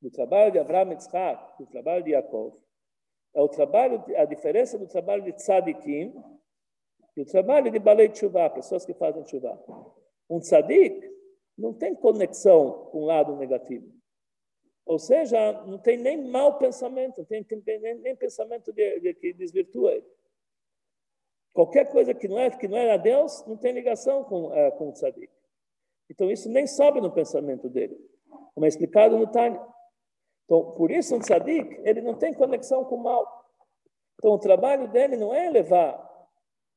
do 0.00 0.10
trabalho 0.10 0.52
de 0.52 0.58
Abraham 0.58 0.92
e 0.92 0.96
Isaac, 0.96 1.58
do 1.58 1.66
trabalho 1.66 2.04
de 2.04 2.12
Jacob. 2.12 2.54
É 3.34 3.40
o 3.40 3.48
trabalho, 3.48 4.04
a 4.16 4.24
diferença 4.24 4.78
do 4.78 4.86
trabalho 4.86 5.22
de 5.22 5.32
Tzadikim 5.32 6.14
e 7.16 7.22
o 7.22 7.26
trabalho 7.26 7.70
de 7.70 7.78
Balei 7.78 8.08
Tshuva, 8.08 8.50
pessoas 8.50 8.84
que 8.84 8.94
fazem 8.94 9.22
Tshuva. 9.24 9.58
Um 10.30 10.38
tzadik 10.38 11.10
não 11.58 11.74
tem 11.74 11.94
conexão 11.94 12.86
com 12.92 13.02
o 13.02 13.04
lado 13.04 13.36
negativo. 13.36 13.92
Ou 14.86 14.98
seja, 14.98 15.52
não 15.66 15.78
tem 15.78 15.98
nem 15.98 16.16
mau 16.16 16.56
pensamento, 16.56 17.18
não 17.18 17.24
tem, 17.24 17.44
nem, 17.80 17.94
nem, 17.96 18.16
pensamento 18.16 18.72
de, 18.72 19.00
de, 19.00 19.14
que 19.14 19.32
desvirtua 19.32 19.92
ele. 19.92 20.06
Qualquer 21.52 21.90
coisa 21.90 22.14
que 22.14 22.28
não 22.28 22.38
é 22.38 22.48
que 22.50 22.68
não 22.68 22.78
é 22.78 22.92
a 22.92 22.96
Deus 22.96 23.44
não 23.46 23.56
tem 23.56 23.72
ligação 23.72 24.24
com, 24.24 24.54
é, 24.54 24.70
com 24.70 24.88
o 24.88 24.92
tzadik. 24.92 25.30
Então 26.08 26.30
isso 26.30 26.48
nem 26.48 26.66
sobe 26.66 27.00
no 27.00 27.12
pensamento 27.12 27.68
dele, 27.68 27.96
como 28.54 28.64
é 28.64 28.68
explicado 28.68 29.18
no 29.18 29.26
Tânia. 29.26 29.64
Então, 30.44 30.72
por 30.72 30.90
isso 30.90 31.14
um 31.14 31.20
tzadik, 31.20 31.80
ele 31.84 32.00
não 32.00 32.14
tem 32.14 32.34
conexão 32.34 32.84
com 32.84 32.96
o 32.96 33.02
mal. 33.02 33.48
Então 34.14 34.32
o 34.32 34.38
trabalho 34.38 34.88
dele 34.88 35.16
não 35.16 35.34
é 35.34 35.50
levar 35.50 36.08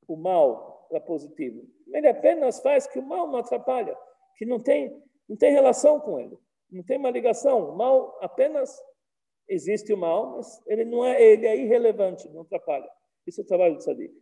o 0.07 0.15
mal 0.15 0.85
para 0.89 0.99
positivo. 0.99 1.67
Ele 1.93 2.07
apenas 2.07 2.59
faz 2.59 2.87
que 2.87 2.99
o 2.99 3.03
mal 3.03 3.27
não 3.27 3.39
atrapalha, 3.39 3.95
que 4.35 4.45
não 4.45 4.59
tem, 4.59 5.01
não 5.29 5.37
tem 5.37 5.51
relação 5.51 5.99
com 5.99 6.19
ele, 6.19 6.37
não 6.71 6.83
tem 6.83 6.97
uma 6.97 7.11
ligação. 7.11 7.69
O 7.69 7.77
mal 7.77 8.17
apenas 8.21 8.75
existe 9.47 9.93
o 9.93 9.97
mal, 9.97 10.31
mas 10.31 10.61
ele 10.67 10.85
não 10.85 11.05
é, 11.05 11.21
ele 11.21 11.45
é 11.45 11.55
irrelevante, 11.55 12.27
não 12.29 12.41
atrapalha. 12.41 12.89
Isso 13.27 13.41
é 13.41 13.43
o 13.43 13.47
trabalho 13.47 13.75
do 13.75 13.83
Sadiq. 13.83 14.13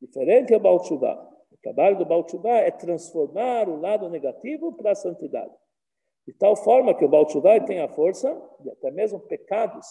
Diferente 0.00 0.52
é 0.52 0.56
o 0.56 0.60
Baal 0.60 0.76
O 0.76 1.56
trabalho 1.62 1.98
do 1.98 2.04
Baal 2.04 2.24
é 2.44 2.70
transformar 2.70 3.68
o 3.68 3.80
lado 3.80 4.08
negativo 4.08 4.72
para 4.76 4.92
a 4.92 4.94
santidade. 4.94 5.54
De 6.26 6.32
tal 6.34 6.54
forma 6.54 6.94
que 6.94 7.04
o 7.04 7.08
Baal 7.08 7.26
tem 7.66 7.80
a 7.80 7.88
força 7.88 8.30
de 8.60 8.70
até 8.70 8.90
mesmo 8.90 9.18
pecados 9.18 9.86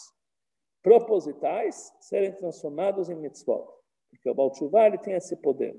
propositais 0.82 1.92
serem 2.00 2.32
transformados 2.32 3.10
em 3.10 3.16
mitzvot. 3.16 3.68
Porque 4.12 4.30
o 4.30 4.70
Baal 4.70 4.98
tem 5.00 5.16
esse 5.16 5.36
poder. 5.42 5.76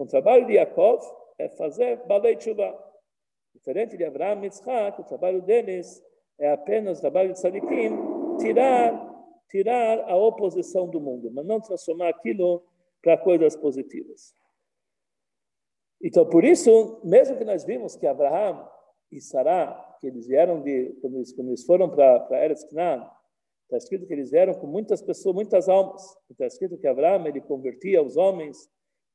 Então, 0.00 0.06
o 0.06 0.08
trabalho 0.08 0.46
de 0.46 0.54
Yaakov 0.54 1.02
é 1.38 1.46
fazer 1.50 1.98
Balei 2.06 2.34
Tshuva. 2.34 2.74
Diferente 3.52 3.98
de 3.98 4.04
Abraham 4.04 4.40
e 4.40 4.44
Yitzhak, 4.46 4.98
o 4.98 5.04
trabalho 5.04 5.42
deles 5.42 6.02
é 6.38 6.50
apenas 6.52 6.96
o 6.96 7.00
trabalho 7.02 7.34
de 7.34 7.38
Sadikim, 7.38 7.98
tirar, 8.38 9.36
tirar 9.50 10.00
a 10.10 10.16
oposição 10.16 10.88
do 10.88 10.98
mundo, 10.98 11.30
mas 11.30 11.44
não 11.44 11.60
transformar 11.60 12.08
aquilo 12.08 12.64
para 13.02 13.18
coisas 13.18 13.54
positivas. 13.54 14.34
Então, 16.02 16.24
por 16.24 16.44
isso, 16.44 16.98
mesmo 17.04 17.36
que 17.36 17.44
nós 17.44 17.62
vimos 17.64 17.94
que 17.94 18.06
Abraham 18.06 18.66
e 19.12 19.20
Sará, 19.20 19.98
que 20.00 20.06
eles 20.06 20.26
vieram 20.26 20.62
de, 20.62 20.96
quando 21.02 21.16
eles, 21.16 21.30
quando 21.34 21.48
eles 21.48 21.64
foram 21.66 21.90
para, 21.90 22.20
para 22.20 22.42
Eretz 22.42 22.64
Canaan, 22.64 23.06
está 23.64 23.76
escrito 23.76 24.06
que 24.06 24.14
eles 24.14 24.30
vieram 24.30 24.54
com 24.54 24.66
muitas 24.66 25.02
pessoas, 25.02 25.34
muitas 25.34 25.68
almas. 25.68 26.16
Está 26.30 26.46
escrito 26.46 26.78
que 26.78 26.86
Abraham, 26.86 27.26
ele 27.26 27.42
convertia 27.42 28.02
os 28.02 28.16
homens 28.16 28.66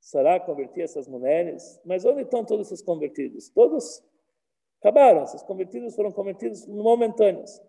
Sará 0.06 0.40
convertia 0.40 0.84
essas 0.84 1.08
mulheres, 1.08 1.82
mas 1.84 2.06
onde 2.06 2.22
estão 2.22 2.46
todos 2.46 2.68
esses 2.68 2.86
convertidos? 2.86 3.50
Todos 3.50 4.04
acabaram, 4.80 5.24
esses 5.24 5.42
convertidos 5.42 5.96
foram 5.96 6.12
convertidos 6.12 6.68
momentâneos. 6.68 7.60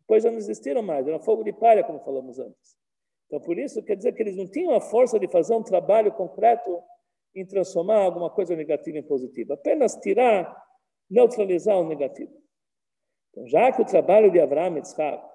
Depois 0.00 0.22
já 0.22 0.30
não 0.30 0.36
existiram 0.36 0.82
mais, 0.82 1.08
era 1.08 1.18
fogo 1.18 1.42
de 1.42 1.54
palha, 1.54 1.82
como 1.82 1.98
falamos 2.00 2.38
antes. 2.38 2.76
Então, 3.24 3.40
por 3.40 3.58
isso, 3.58 3.82
quer 3.82 3.96
dizer 3.96 4.12
que 4.12 4.22
eles 4.22 4.36
não 4.36 4.46
tinham 4.46 4.74
a 4.74 4.80
força 4.80 5.18
de 5.18 5.26
fazer 5.26 5.54
um 5.54 5.62
trabalho 5.62 6.12
concreto 6.12 6.82
em 7.34 7.46
transformar 7.46 8.02
alguma 8.02 8.28
coisa 8.28 8.54
negativa 8.54 8.98
em 8.98 9.02
positiva, 9.02 9.54
apenas 9.54 9.96
tirar, 9.96 10.54
neutralizar 11.08 11.78
o 11.78 11.88
negativo. 11.88 12.30
Então, 13.30 13.46
já 13.46 13.72
que 13.72 13.80
o 13.80 13.86
trabalho 13.86 14.30
de 14.30 14.38
Abraham 14.38 14.74
e 14.74 14.78
Yitzhak 14.80 15.26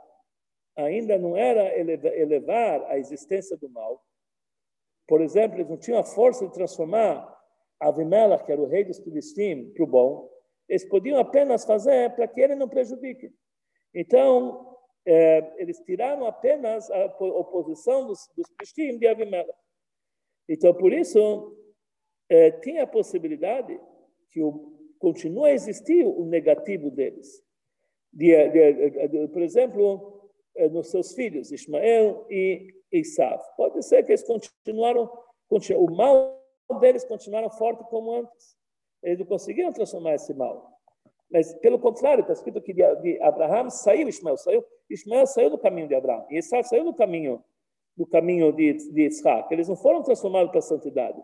ainda 0.76 1.18
não 1.18 1.36
era 1.36 1.76
elevar 1.76 2.86
a 2.86 3.00
existência 3.00 3.58
do 3.58 3.68
mal, 3.68 4.06
por 5.12 5.20
exemplo, 5.20 5.58
eles 5.58 5.68
não 5.68 5.76
tinham 5.76 6.00
a 6.00 6.06
força 6.06 6.48
de 6.48 6.54
transformar 6.54 7.38
Avimelech, 7.82 8.46
que 8.46 8.52
era 8.54 8.62
o 8.62 8.66
rei 8.66 8.86
dos 8.86 8.98
Filistim, 8.98 9.70
para 9.74 9.84
o 9.84 9.88
bom. 9.88 10.32
Eles 10.70 10.86
podiam 10.86 11.20
apenas 11.20 11.66
fazer 11.66 12.16
para 12.16 12.26
que 12.30 12.40
ele 12.40 12.56
não 12.56 12.70
prejudique. 12.70 13.30
Então, 13.94 14.74
é, 15.06 15.54
eles 15.62 15.80
tiraram 15.80 16.26
apenas 16.26 16.90
a 16.90 17.08
oposição 17.08 18.08
dos, 18.08 18.26
dos 18.38 18.48
Filistim 18.52 18.98
de 19.00 19.06
Avimelech. 19.06 19.52
Então, 20.48 20.74
por 20.74 20.94
isso, 20.94 21.58
é, 22.30 22.52
tinha 22.52 22.84
a 22.84 22.88
possibilidade 22.88 23.78
que 24.30 24.42
o, 24.42 24.94
continue 24.98 25.50
a 25.50 25.54
existir 25.54 26.06
o 26.06 26.24
negativo 26.24 26.90
deles. 26.90 27.44
De, 28.14 28.28
de, 28.48 29.08
de, 29.10 29.28
por 29.28 29.42
exemplo, 29.42 30.32
é, 30.56 30.70
nos 30.70 30.90
seus 30.90 31.14
filhos, 31.14 31.52
Ismael 31.52 32.26
e 32.30 32.80
Esav. 32.92 33.42
Pode 33.56 33.82
ser 33.84 34.04
que 34.04 34.12
eles 34.12 34.24
continuaram, 34.24 35.12
o 35.50 35.92
mal 35.96 36.42
deles 36.80 37.04
continuaram 37.06 37.50
forte 37.50 37.84
como 37.86 38.14
antes. 38.14 38.56
Eles 39.04 39.20
não 39.20 39.26
conseguiram 39.26 39.72
transformar 39.74 40.16
esse 40.16 40.34
mal. 40.34 40.72
Mas, 41.32 41.54
pelo 41.56 41.80
contrário, 41.80 42.22
está 42.22 42.34
escrito 42.34 42.62
que 42.62 42.74
de 42.74 43.22
Abraão 43.22 43.70
saiu 43.70 44.10
Ismael, 44.10 44.38
saiu, 44.38 44.66
Ismael 44.90 45.26
saiu 45.26 45.50
do 45.50 45.58
caminho 45.58 45.88
de 45.88 45.96
Abraão, 45.96 46.28
e 46.30 46.38
Esav 46.38 46.64
saiu 46.64 46.84
do 46.84 46.94
caminho 46.94 47.44
do 47.96 48.06
caminho 48.06 48.52
de, 48.52 48.74
de 48.74 49.06
Isaac. 49.06 49.54
Eles 49.54 49.68
não 49.68 49.76
foram 49.76 50.02
transformados 50.02 50.50
para 50.50 50.60
a 50.60 50.64
santidade, 50.64 51.22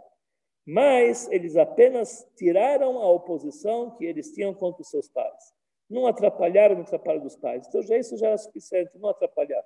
mas 0.66 1.30
eles 1.32 1.56
apenas 1.56 2.28
tiraram 2.36 3.02
a 3.02 3.12
oposição 3.12 3.92
que 3.92 4.06
eles 4.06 4.32
tinham 4.32 4.54
contra 4.54 4.82
os 4.82 4.90
seus 4.90 5.10
pais. 5.10 5.54
Não 5.90 6.06
atrapalharam 6.06 6.76
no 6.76 6.84
trabalho 6.84 7.22
dos 7.22 7.36
pais. 7.38 7.66
Então, 7.68 7.82
já 7.82 7.98
isso 7.98 8.18
já 8.18 8.28
era 8.28 8.38
suficiente, 8.38 8.92
não 9.00 9.10
atrapalhar. 9.10 9.64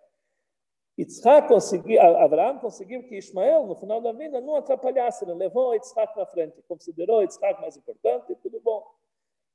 Conseguiu, 1.47 2.01
Abraão 2.01 2.59
conseguiu 2.59 3.03
que 3.03 3.17
Ismael, 3.17 3.65
no 3.65 3.75
final 3.75 4.01
da 4.01 4.11
vida, 4.11 4.41
não 4.41 4.55
atrapalhasse, 4.55 5.23
ele 5.23 5.33
levou 5.33 5.73
Yitzhak 5.73 6.17
na 6.17 6.25
frente, 6.25 6.61
considerou 6.67 7.21
Yitzhak 7.21 7.61
mais 7.61 7.77
importante, 7.77 8.35
tudo 8.41 8.59
bom. 8.59 8.83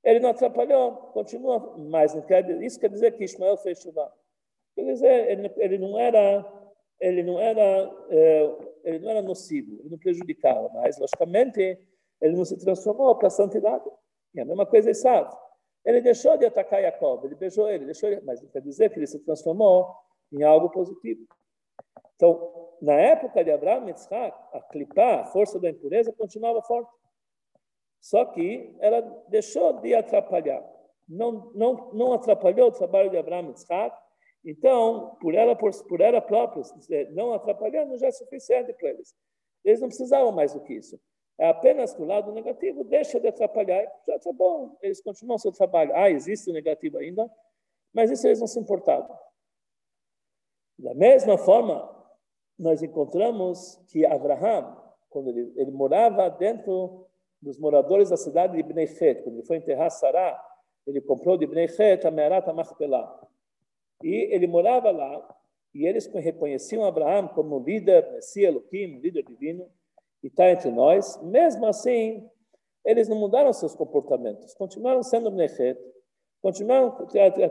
Ele 0.03 0.21
não 0.21 0.31
atrapalhou, 0.31 0.93
continua, 1.13 1.77
mas 1.77 2.15
não 2.15 2.23
quer, 2.23 2.49
isso 2.63 2.79
quer 2.79 2.89
dizer 2.89 3.13
que 3.17 3.25
Ismael 3.25 3.57
fez 3.57 3.81
chuva. 3.81 4.13
Quer 4.75 4.85
dizer, 4.85 5.31
ele, 5.31 5.53
ele 5.57 5.79
não 5.79 5.99
era, 5.99 6.45
ele 7.01 7.23
não 7.23 7.41
era, 7.41 7.63
é, 8.09 8.57
ele 8.85 8.99
não 9.01 9.11
era 9.11 9.23
nocivo, 9.23 9.81
ele 9.81 9.91
não 9.91 9.99
prejudicava, 9.99 10.69
mas 10.75 10.99
logicamente 10.99 11.79
ele 12.21 12.37
não 12.37 12.45
se 12.45 12.57
transformou 12.59 13.15
para 13.17 13.29
a 13.29 13.31
santidade. 13.31 13.85
E 14.35 14.41
a 14.41 14.45
mesma 14.45 14.67
coisa 14.67 14.89
ele 14.89 14.95
sabe. 14.95 15.35
Ele 15.85 16.01
deixou 16.01 16.37
de 16.37 16.47
atacar 16.47 16.83
Jacob, 16.83 17.25
ele 17.25 17.35
beijou 17.35 17.69
ele, 17.69 17.85
deixou 17.85 18.09
ele, 18.09 18.21
mas 18.23 18.43
não 18.43 18.49
quer 18.49 18.61
dizer 18.61 18.91
que 18.91 18.99
ele 18.99 19.07
se 19.07 19.19
transformou 19.21 20.06
em 20.33 20.43
algo 20.43 20.71
positivo. 20.71 21.27
Então, 22.15 22.75
na 22.81 22.95
época 22.95 23.45
de 23.45 23.51
Abraão 23.51 23.85
e 23.87 23.91
Yitzhak, 23.91 24.37
a 24.53 24.61
clipar, 24.61 25.21
a 25.21 25.25
força 25.27 25.59
da 25.59 25.71
impureza, 25.71 26.13
continuava 26.13 26.63
forte. 26.63 26.91
Só 28.01 28.25
que 28.25 28.77
ela 28.81 29.01
deixou 29.29 29.75
de 29.81 29.95
atrapalhar. 29.95 30.65
Não, 31.09 31.51
não, 31.55 31.91
não 31.93 32.13
atrapalhou 32.13 32.69
o 32.69 32.73
trabalho 32.73 33.11
de 33.11 33.17
Abraão 33.17 33.45
e 33.45 33.49
Yitzhak. 33.49 33.97
Então, 34.45 35.17
por 35.21 35.35
ela, 35.35 35.57
por, 35.57 35.71
por 35.87 36.01
ela 36.01 36.21
própria, 36.21 36.63
não 37.11 37.33
atrapalhando 37.33 37.99
já 37.99 38.07
é 38.07 38.13
suficiente 38.13 38.73
para 38.73 38.91
eles. 38.91 39.15
Eles 39.65 39.81
não 39.81 39.89
precisavam 39.89 40.31
mais 40.33 40.55
do 40.55 40.61
que 40.61 40.75
isso. 40.75 40.99
É 41.39 41.49
apenas 41.49 41.93
que 41.93 42.01
o 42.01 42.07
lado 42.07 42.33
negativo 42.33 42.85
deixa 42.85 43.21
de 43.21 43.29
atrapalhar. 43.29 43.85
Já 44.07 44.17
está 44.17 44.33
bom, 44.33 44.77
eles 44.81 45.03
continuam 45.03 45.39
seu 45.39 45.53
trabalho. 45.53 45.93
Ah, 45.95 46.09
existe 46.09 46.49
o 46.49 46.53
negativo 46.53 46.97
ainda, 46.99 47.31
mas 47.93 48.11
isso 48.11 48.27
eles 48.27 48.41
não 48.41 48.47
se 48.47 48.59
importavam. 48.59 49.19
Da 50.79 50.95
mesma 50.95 51.39
forma, 51.39 51.91
nós 52.59 52.83
encontramos 52.83 53.77
que 53.89 54.05
Abraham, 54.05 54.77
quando 55.09 55.31
ele, 55.31 55.53
ele 55.57 55.71
morava 55.71 56.29
dentro 56.29 57.07
dos 57.41 57.59
moradores 57.59 58.11
da 58.11 58.17
cidade 58.17 58.57
de 58.57 58.63
Bnei 58.63 58.87
quando 58.87 59.37
ele 59.37 59.47
foi 59.47 59.57
enterrar 59.57 59.91
Sará, 59.91 60.43
ele 60.87 61.01
comprou 61.01 61.37
de 61.37 61.47
Bnei 61.47 61.69
a 62.05 62.11
Merat 62.11 62.47
Machpelah. 62.53 63.21
E 64.03 64.35
ele 64.35 64.47
morava 64.47 64.91
lá, 64.91 65.37
e 65.75 65.87
eles 65.87 66.07
reconheciam 66.07 66.85
Abraão 66.85 67.29
como 67.29 67.59
líder, 67.59 68.13
Messias 68.13 68.55
Elohim, 68.55 68.99
líder 68.99 69.23
divino, 69.23 69.71
e 70.23 70.29
está 70.29 70.51
entre 70.51 70.71
nós. 70.71 71.21
Mesmo 71.23 71.67
assim, 71.67 72.29
eles 72.85 73.09
não 73.09 73.17
mudaram 73.17 73.53
seus 73.53 73.75
comportamentos, 73.75 74.55
continuaram 74.55 75.03
sendo 75.03 75.31
Bnei 75.31 75.49
continuaram, 76.43 76.91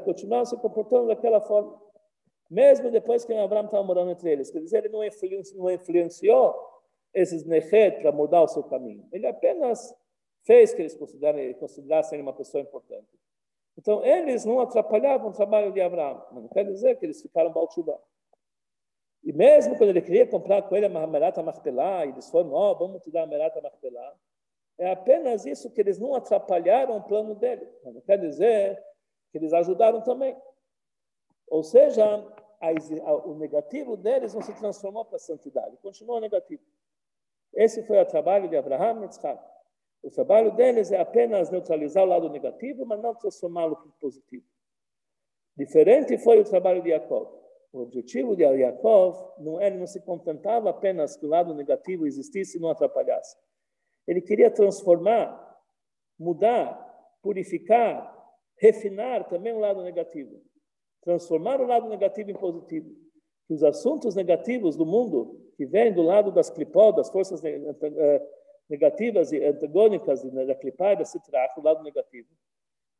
continuaram 0.04 0.46
se 0.46 0.56
comportando 0.58 1.08
daquela 1.08 1.42
forma 1.42 1.86
mesmo 2.50 2.92
depois 2.92 3.26
que 3.26 3.34
Abraão 3.34 3.66
estava 3.66 3.84
morando 3.84 4.12
entre 4.12 4.32
eles. 4.32 4.52
Quer 4.52 4.60
dizer, 4.60 4.86
ele 4.86 4.90
não 4.90 5.02
não 5.56 5.72
influenciou 5.72 6.56
esses 7.14 7.46
Nechet 7.46 8.02
para 8.02 8.12
mudar 8.12 8.42
o 8.42 8.48
seu 8.48 8.64
caminho. 8.64 9.08
Ele 9.12 9.26
apenas 9.26 9.94
fez 10.44 10.74
que 10.74 10.82
eles 10.82 10.96
considerassem 10.96 12.16
ele 12.18 12.22
uma 12.22 12.34
pessoa 12.34 12.62
importante. 12.62 13.08
Então, 13.78 14.06
eles 14.06 14.46
não 14.46 14.60
atrapalhavam 14.60 15.30
o 15.30 15.34
trabalho 15.34 15.72
de 15.72 15.82
Abraão. 15.82 16.26
Não 16.32 16.48
quer 16.48 16.66
dizer 16.66 16.98
que 16.98 17.06
eles 17.06 17.22
ficaram 17.22 17.52
balchubá. 17.52 17.98
E 19.24 19.34
mesmo 19.34 19.76
quando 19.76 19.90
ele 19.90 20.02
queria 20.02 20.28
comprar 20.28 20.62
com 20.62 20.76
ele 20.76 20.86
a 20.86 21.08
Merata 21.08 21.42
Machpelah, 21.42 22.06
eles 22.06 22.30
foram, 22.30 22.52
ó, 22.54 22.72
oh, 22.72 22.76
vamos 22.76 23.02
te 23.02 23.10
dar 23.10 23.24
a 23.24 23.28
Merata 23.28 23.60
Machpelah, 23.60 24.16
é 24.78 24.92
apenas 24.92 25.46
isso 25.46 25.72
que 25.72 25.82
eles 25.82 25.98
não 25.98 26.14
atrapalharam 26.14 26.98
o 26.98 27.04
plano 27.04 27.34
dele. 27.34 27.68
Não 27.84 28.02
quer 28.02 28.20
dizer 28.20 28.82
que 29.32 29.38
eles 29.38 29.52
ajudaram 29.52 30.02
também. 30.02 30.38
Ou 31.48 31.64
seja, 31.64 32.04
a, 32.60 32.68
a, 32.70 33.16
o 33.28 33.36
negativo 33.36 33.96
deles 33.96 34.34
não 34.34 34.42
se 34.42 34.54
transformou 34.54 35.06
para 35.06 35.18
a 35.18 35.20
santidade, 35.20 35.78
continuou 35.78 36.20
negativo. 36.20 36.64
Esse 37.54 37.84
foi 37.84 38.00
o 38.00 38.06
trabalho 38.06 38.50
de 38.50 38.58
Abraham 38.58 39.02
e 39.02 39.04
Yitzhak. 39.04 39.42
O 40.04 40.12
trabalho 40.12 40.52
deles 40.56 40.92
é 40.92 41.00
apenas 41.00 41.50
neutralizar 41.50 42.04
o 42.04 42.08
lado 42.08 42.30
negativo, 42.30 42.86
mas 42.86 43.02
não 43.02 43.16
transformá-lo 43.16 43.76
para 43.76 43.92
positivo. 44.00 44.46
Diferente 45.58 46.18
foi 46.18 46.40
o 46.40 46.44
trabalho 46.44 46.82
de 46.82 46.90
Jacob. 46.90 47.28
O 47.72 47.82
objetivo 47.82 48.36
de 48.36 48.44
Jacob 48.58 49.16
não 49.40 49.60
era, 49.60 49.76
não 49.76 49.88
se 49.88 50.02
contentava 50.02 50.70
apenas 50.70 51.16
que 51.16 51.26
o 51.26 51.30
lado 51.30 51.54
negativo 51.54 52.06
existisse 52.06 52.58
e 52.58 52.62
não 52.62 52.70
atrapalhasse. 52.70 53.38
Ele 54.08 54.22
queria 54.22 54.52
transformar, 54.52 55.58
mudar, 56.20 56.78
purificar, 57.22 58.14
refinar 58.58 59.28
também 59.28 59.54
o 59.54 59.60
lado 59.60 59.82
negativo 59.82 60.42
transformar 61.06 61.62
o 61.62 61.68
lado 61.68 61.88
negativo 61.88 62.32
em 62.32 62.34
positivo. 62.34 62.90
Que 63.48 63.54
os 63.54 63.64
assuntos 63.64 64.16
negativos 64.16 64.76
do 64.76 64.86
mundo, 64.86 65.40
que 65.56 65.66
vêm 65.66 65.94
do 65.94 66.02
lado 66.02 66.32
das 66.32 66.50
clipó, 66.50 66.92
das 66.92 67.10
forças 67.10 67.42
eh, 67.46 68.28
negativas 68.68 69.32
e 69.32 69.42
antagônicas 69.46 70.24
da 70.24 70.56
clipá 70.56 70.94
e 70.94 70.98
da 70.98 71.06
citrá, 71.06 71.48
o 71.56 71.62
lado 71.62 71.84
negativo, 71.84 72.28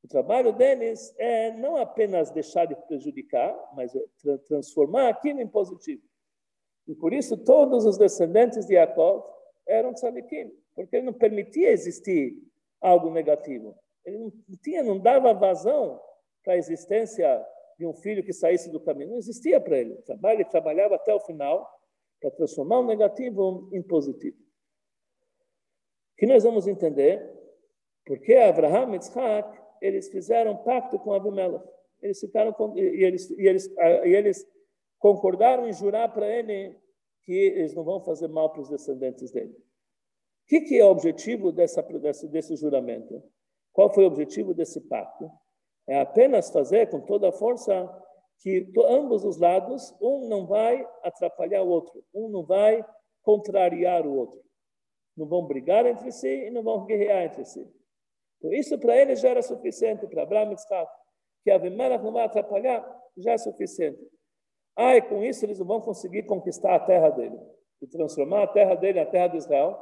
o 0.04 0.08
trabalho 0.08 0.54
deles 0.54 1.16
é 1.18 1.52
não 1.58 1.78
apenas 1.78 2.30
deixar 2.30 2.66
de 2.66 2.76
prejudicar, 2.76 3.58
mas 3.76 3.96
é 3.96 4.38
transformar 4.48 5.10
aquilo 5.10 5.42
em 5.42 5.48
positivo. 5.48 6.04
E 6.88 6.94
por 6.94 7.12
isso 7.12 7.36
todos 7.36 7.86
os 7.86 7.98
descendentes 7.98 8.68
de 8.68 8.76
Jacob 8.76 9.24
eram 9.68 9.96
tzadikim, 9.96 10.52
porque 10.76 10.98
ele 10.98 11.08
não 11.08 11.14
permitia 11.14 11.72
existir 11.72 12.38
algo 12.80 13.10
negativo. 13.10 13.76
Ele 14.06 14.20
não 14.20 14.32
tinha, 14.62 14.84
não 14.84 15.00
dava 15.00 15.34
vazão 15.34 16.00
para 16.44 16.54
a 16.54 16.58
existência 16.58 17.44
de 17.78 17.86
um 17.86 17.94
filho 17.94 18.24
que 18.24 18.34
saísse 18.34 18.72
do 18.72 18.80
caminho. 18.80 19.12
Não 19.12 19.18
existia 19.18 19.60
para 19.60 19.78
ele. 19.78 19.98
Ele 20.24 20.46
trabalhava 20.46 20.96
até 20.96 21.14
o 21.14 21.20
final 21.20 21.70
para 22.20 22.32
transformar 22.32 22.80
o 22.80 22.86
negativo 22.86 23.70
em 23.74 23.82
positivo. 23.82 24.38
Que 26.18 26.26
nós 26.26 26.44
vamos 26.44 26.68
entender 26.68 27.34
porque 28.06 28.36
Abraham 28.36 28.94
e 28.94 28.98
Isaac 28.98 29.60
eles 29.82 30.10
fizeram 30.10 30.54
um 30.54 30.64
pacto 30.64 30.98
com 31.00 31.14
Abimelech. 31.14 31.64
Eles 32.02 32.20
ficaram 32.20 32.54
e 32.78 33.04
eles 33.04 33.30
e 33.32 33.48
eles 33.48 33.68
e 33.68 34.10
eles 34.10 34.48
concordaram 35.00 35.68
em 35.68 35.74
jurar 35.74 36.14
para 36.14 36.28
ele 36.28 36.78
que 37.24 37.34
eles 37.34 37.74
não 37.74 37.84
vão 37.84 38.00
fazer 38.02 38.28
mal 38.28 38.52
para 38.52 38.62
os 38.62 38.70
descendentes 38.70 39.32
dele. 39.32 39.52
O 39.52 40.48
que, 40.48 40.62
que 40.62 40.80
é 40.80 40.86
o 40.86 40.90
objetivo 40.90 41.52
dessa, 41.52 41.82
desse, 41.82 42.28
desse 42.28 42.56
juramento? 42.56 43.22
Qual 43.74 43.92
foi 43.92 44.04
o 44.04 44.08
objetivo 44.08 44.54
desse 44.54 44.80
pacto? 44.82 45.30
É 45.88 46.00
apenas 46.00 46.50
fazer 46.50 46.90
com 46.90 47.02
toda 47.02 47.30
a 47.30 47.32
força 47.32 47.90
que 48.40 48.72
ambos 48.88 49.24
os 49.24 49.38
lados, 49.38 49.96
um 50.02 50.28
não 50.28 50.46
vai 50.46 50.88
atrapalhar 51.04 51.62
o 51.62 51.70
outro, 51.70 52.04
um 52.14 52.30
não 52.30 52.44
vai 52.44 52.86
contrariar 53.22 54.06
o 54.06 54.16
outro. 54.16 54.44
Não 55.16 55.26
vão 55.26 55.46
brigar 55.46 55.86
entre 55.86 56.12
si 56.12 56.28
e 56.28 56.52
não 56.52 56.62
vão 56.62 56.86
guerrear 56.86 57.24
entre 57.24 57.46
si. 57.46 57.66
Então, 58.38 58.54
isso 58.54 58.78
para 58.78 58.98
eles 58.98 59.22
já 59.22 59.30
era 59.30 59.42
suficiente, 59.42 60.06
para 60.08 60.24
Abraão 60.24 60.52
Isaac, 60.52 60.92
que 61.44 61.52
a 61.52 61.56
Abimelech 61.56 62.04
não 62.04 62.12
vai 62.12 62.26
atrapalhar, 62.26 62.86
já 63.18 63.32
é 63.32 63.38
suficiente. 63.38 64.00
Ah, 64.76 64.98
e 64.98 65.02
com 65.02 65.24
isso 65.24 65.46
eles 65.46 65.60
não 65.60 65.66
vão 65.66 65.80
conseguir 65.80 66.24
conquistar 66.24 66.76
a 66.76 66.80
terra 66.80 67.10
dele 67.10 67.40
e 67.82 67.88
transformar 67.88 68.44
a 68.44 68.48
terra 68.48 68.76
dele 68.76 69.00
na 69.00 69.06
terra 69.06 69.28
de 69.28 69.38
Israel, 69.38 69.82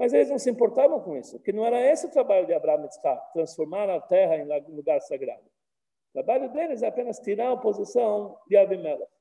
mas 0.00 0.14
eles 0.14 0.30
não 0.30 0.38
se 0.38 0.48
importavam 0.48 0.98
com 0.98 1.14
isso, 1.14 1.38
que 1.40 1.52
não 1.52 1.62
era 1.62 1.78
esse 1.78 2.06
o 2.06 2.10
trabalho 2.10 2.46
de 2.46 2.54
Abraão 2.54 2.86
e 2.86 3.32
transformar 3.34 3.90
a 3.90 4.00
terra 4.00 4.38
em 4.38 4.74
lugar 4.74 4.98
sagrado. 5.02 5.44
O 5.44 6.12
trabalho 6.14 6.50
deles 6.50 6.82
é 6.82 6.86
apenas 6.86 7.18
tirar 7.18 7.52
a 7.52 7.56
posição 7.58 8.40
de 8.48 8.56
Abimelech. 8.56 9.12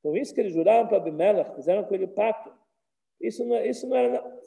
Então, 0.00 0.16
isso 0.16 0.32
que 0.32 0.40
eles 0.40 0.54
juraram 0.54 0.88
para 0.88 0.96
Abimelech, 0.96 1.54
fizeram 1.54 1.84
com 1.84 1.94
ele 1.94 2.06
pacto, 2.06 2.50
isso 3.20 3.44
não, 3.44 3.62
isso 3.62 3.86
não 3.86 3.96
era. 3.98 4.38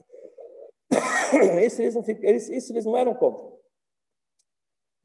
Isso 1.63 1.81
eles, 1.81 1.95
não, 1.95 2.03
isso 2.03 2.73
eles 2.73 2.85
não 2.85 2.97
eram 2.97 3.13
contra. 3.13 3.45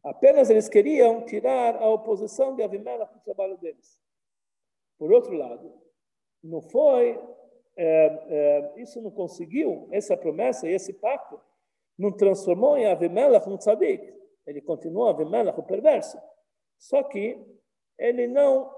Apenas 0.02 0.48
eles 0.50 0.68
queriam 0.68 1.24
tirar 1.26 1.76
a 1.76 1.88
oposição 1.90 2.56
de 2.56 2.62
Abimelech 2.62 3.12
do 3.12 3.20
trabalho 3.20 3.58
deles. 3.58 4.00
Por 4.98 5.12
outro 5.12 5.34
lado, 5.34 5.72
não 6.42 6.62
foi 6.62 7.20
é, 7.76 8.06
é, 8.28 8.72
isso 8.80 9.00
não 9.02 9.10
conseguiu, 9.10 9.88
essa 9.92 10.16
promessa 10.16 10.68
e 10.68 10.72
esse 10.72 10.94
pacto, 10.94 11.38
não 11.98 12.10
transformou 12.12 12.76
em 12.76 12.86
Avimelech 12.86 13.48
um 13.48 13.56
tzadik. 13.56 14.14
Ele 14.46 14.60
continuou 14.60 15.08
Avimelech 15.08 15.58
o 15.58 15.62
perverso. 15.62 16.18
Só 16.78 17.02
que 17.02 17.38
ele 17.98 18.26
não, 18.26 18.70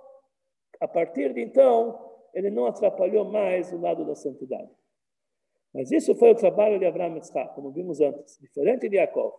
a 0.81 0.89
partir 0.89 1.33
de 1.33 1.41
então, 1.41 2.07
ele 2.33 2.51
não 2.51 2.67
atrapalhou 2.67 3.25
mais 3.25 3.73
o 3.73 3.81
lado 3.81 4.05
da 4.05 4.15
santidade. 4.15 4.71
Mas 5.75 5.91
isso 5.91 6.15
foi 6.15 6.31
o 6.31 6.35
trabalho 6.35 6.79
de 6.79 6.87
Abraão 6.87 7.15
Yitzhak, 7.15 7.55
como 7.55 7.71
vimos 7.71 8.01
antes, 8.01 8.39
diferente 8.39 8.89
de 8.89 8.97
Jacob. 8.97 9.35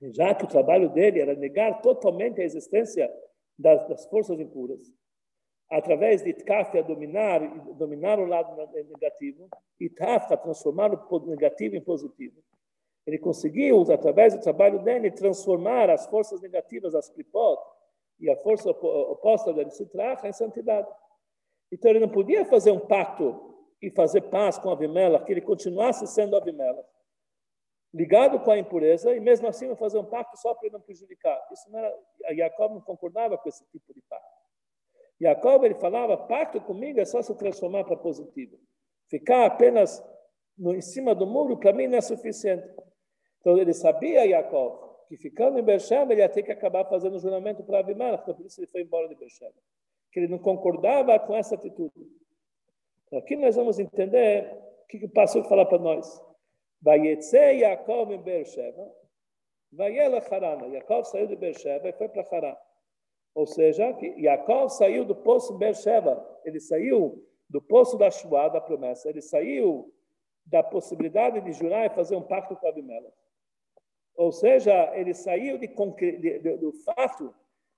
Já 0.00 0.34
que 0.34 0.44
o 0.44 0.48
trabalho 0.48 0.88
dele 0.90 1.20
era 1.20 1.34
negar 1.34 1.80
totalmente 1.80 2.40
a 2.40 2.44
existência 2.44 3.12
das, 3.58 3.86
das 3.88 4.06
forças 4.06 4.38
impuras 4.40 4.80
através 5.70 6.22
de 6.22 6.32
Tkafia 6.32 6.82
dominar, 6.82 7.40
dominar 7.74 8.18
o 8.18 8.26
lado 8.26 8.56
negativo, 8.72 9.48
e 9.80 9.88
Tafka 9.88 10.36
transformar 10.36 10.92
o 10.92 11.26
negativo 11.26 11.76
em 11.76 11.80
positivo. 11.80 12.42
Ele 13.06 13.18
conseguiu, 13.18 13.82
através 13.92 14.34
do 14.34 14.40
trabalho 14.40 14.82
dele, 14.82 15.10
transformar 15.10 15.90
as 15.90 16.06
forças 16.06 16.40
negativas, 16.40 16.94
as 16.94 17.08
klipot, 17.10 17.60
e 18.20 18.30
a 18.30 18.36
força 18.36 18.70
oposta 18.70 19.52
da 19.52 19.68
Sitracha 19.70 20.28
em 20.28 20.32
santidade. 20.32 20.88
Então 21.70 21.90
ele 21.90 22.00
não 22.00 22.08
podia 22.08 22.44
fazer 22.44 22.70
um 22.70 22.78
pacto 22.78 23.54
e 23.82 23.90
fazer 23.90 24.22
paz 24.22 24.56
com 24.56 24.70
Avimela, 24.70 25.22
que 25.22 25.32
ele 25.32 25.40
continuasse 25.40 26.06
sendo 26.06 26.36
Avimela, 26.36 26.82
ligado 27.92 28.40
com 28.40 28.50
a 28.50 28.58
impureza, 28.58 29.14
e 29.14 29.20
mesmo 29.20 29.48
assim 29.48 29.74
fazer 29.76 29.98
um 29.98 30.04
pacto 30.04 30.36
só 30.38 30.54
para 30.54 30.66
ele 30.66 30.74
não 30.74 30.80
prejudicar. 30.80 31.38
Isso 31.52 31.70
não 31.70 31.78
era, 31.78 31.98
Jacob 32.34 32.74
não 32.74 32.80
concordava 32.80 33.36
com 33.36 33.48
esse 33.48 33.64
tipo 33.66 33.92
de 33.92 34.00
pacto. 34.02 34.43
Jacob 35.20 35.64
ele 35.64 35.74
falava, 35.74 36.16
pacto 36.16 36.60
comigo 36.60 37.00
é 37.00 37.04
só 37.04 37.22
se 37.22 37.34
transformar 37.36 37.84
para 37.84 37.96
positivo. 37.96 38.58
Ficar 39.08 39.46
apenas 39.46 40.02
no, 40.56 40.74
em 40.74 40.80
cima 40.80 41.14
do 41.14 41.26
muro, 41.26 41.56
para 41.56 41.72
mim, 41.72 41.86
não 41.86 41.98
é 41.98 42.00
suficiente. 42.00 42.66
Então, 43.40 43.58
ele 43.58 43.72
sabia, 43.72 44.28
Jacob, 44.28 44.84
que 45.08 45.16
ficando 45.16 45.58
em 45.58 45.62
Beersheba, 45.62 46.12
ele 46.12 46.22
ia 46.22 46.28
ter 46.28 46.42
que 46.42 46.52
acabar 46.52 46.84
fazendo 46.86 47.16
o 47.16 47.18
juramento 47.18 47.62
para 47.62 47.80
Abimelech, 47.80 48.22
então 48.22 48.34
por 48.34 48.46
isso 48.46 48.60
ele 48.60 48.68
foi 48.68 48.82
embora 48.82 49.08
de 49.08 49.14
Beersheba. 49.14 49.54
Que 50.10 50.20
ele 50.20 50.28
não 50.28 50.38
concordava 50.38 51.18
com 51.18 51.34
essa 51.34 51.54
atitude. 51.54 51.92
Então, 53.06 53.18
aqui 53.18 53.36
nós 53.36 53.54
vamos 53.56 53.78
entender 53.78 54.50
o 54.82 54.86
que 54.86 55.04
o 55.04 55.08
pastor 55.08 55.44
fala 55.44 55.66
para 55.66 55.78
nós. 55.78 56.20
Vayetze 56.80 57.36
Yaakov 57.36 58.12
em 58.12 58.22
Beersheba, 58.22 58.90
Vayela 59.72 60.18
Harana. 60.18 60.66
Yaakov 60.66 61.04
saiu 61.04 61.26
de 61.26 61.36
Beersheba 61.36 61.88
e 61.88 61.92
foi 61.92 62.08
para 62.08 62.26
Haran. 62.30 62.56
Ou 63.34 63.46
seja, 63.46 63.92
que 63.94 64.14
saiu 64.68 65.04
do 65.04 65.14
poço 65.14 65.58
Beersheba. 65.58 66.24
Ele 66.44 66.60
saiu 66.60 67.24
do 67.50 67.60
poço 67.60 67.98
da 67.98 68.10
Shua, 68.10 68.48
da 68.48 68.60
promessa. 68.60 69.08
Ele 69.08 69.20
saiu 69.20 69.92
da 70.46 70.62
possibilidade 70.62 71.40
de 71.40 71.52
jurar 71.52 71.86
e 71.86 71.94
fazer 71.94 72.14
um 72.16 72.22
pacto 72.22 72.54
com 72.56 72.68
Abimelech. 72.68 73.12
Ou 74.16 74.30
seja, 74.30 74.92
ele 74.94 75.12
saiu 75.12 75.58
de, 75.58 75.66
de, 75.66 76.38
de, 76.38 76.56
do 76.56 76.72
fato 76.84 77.34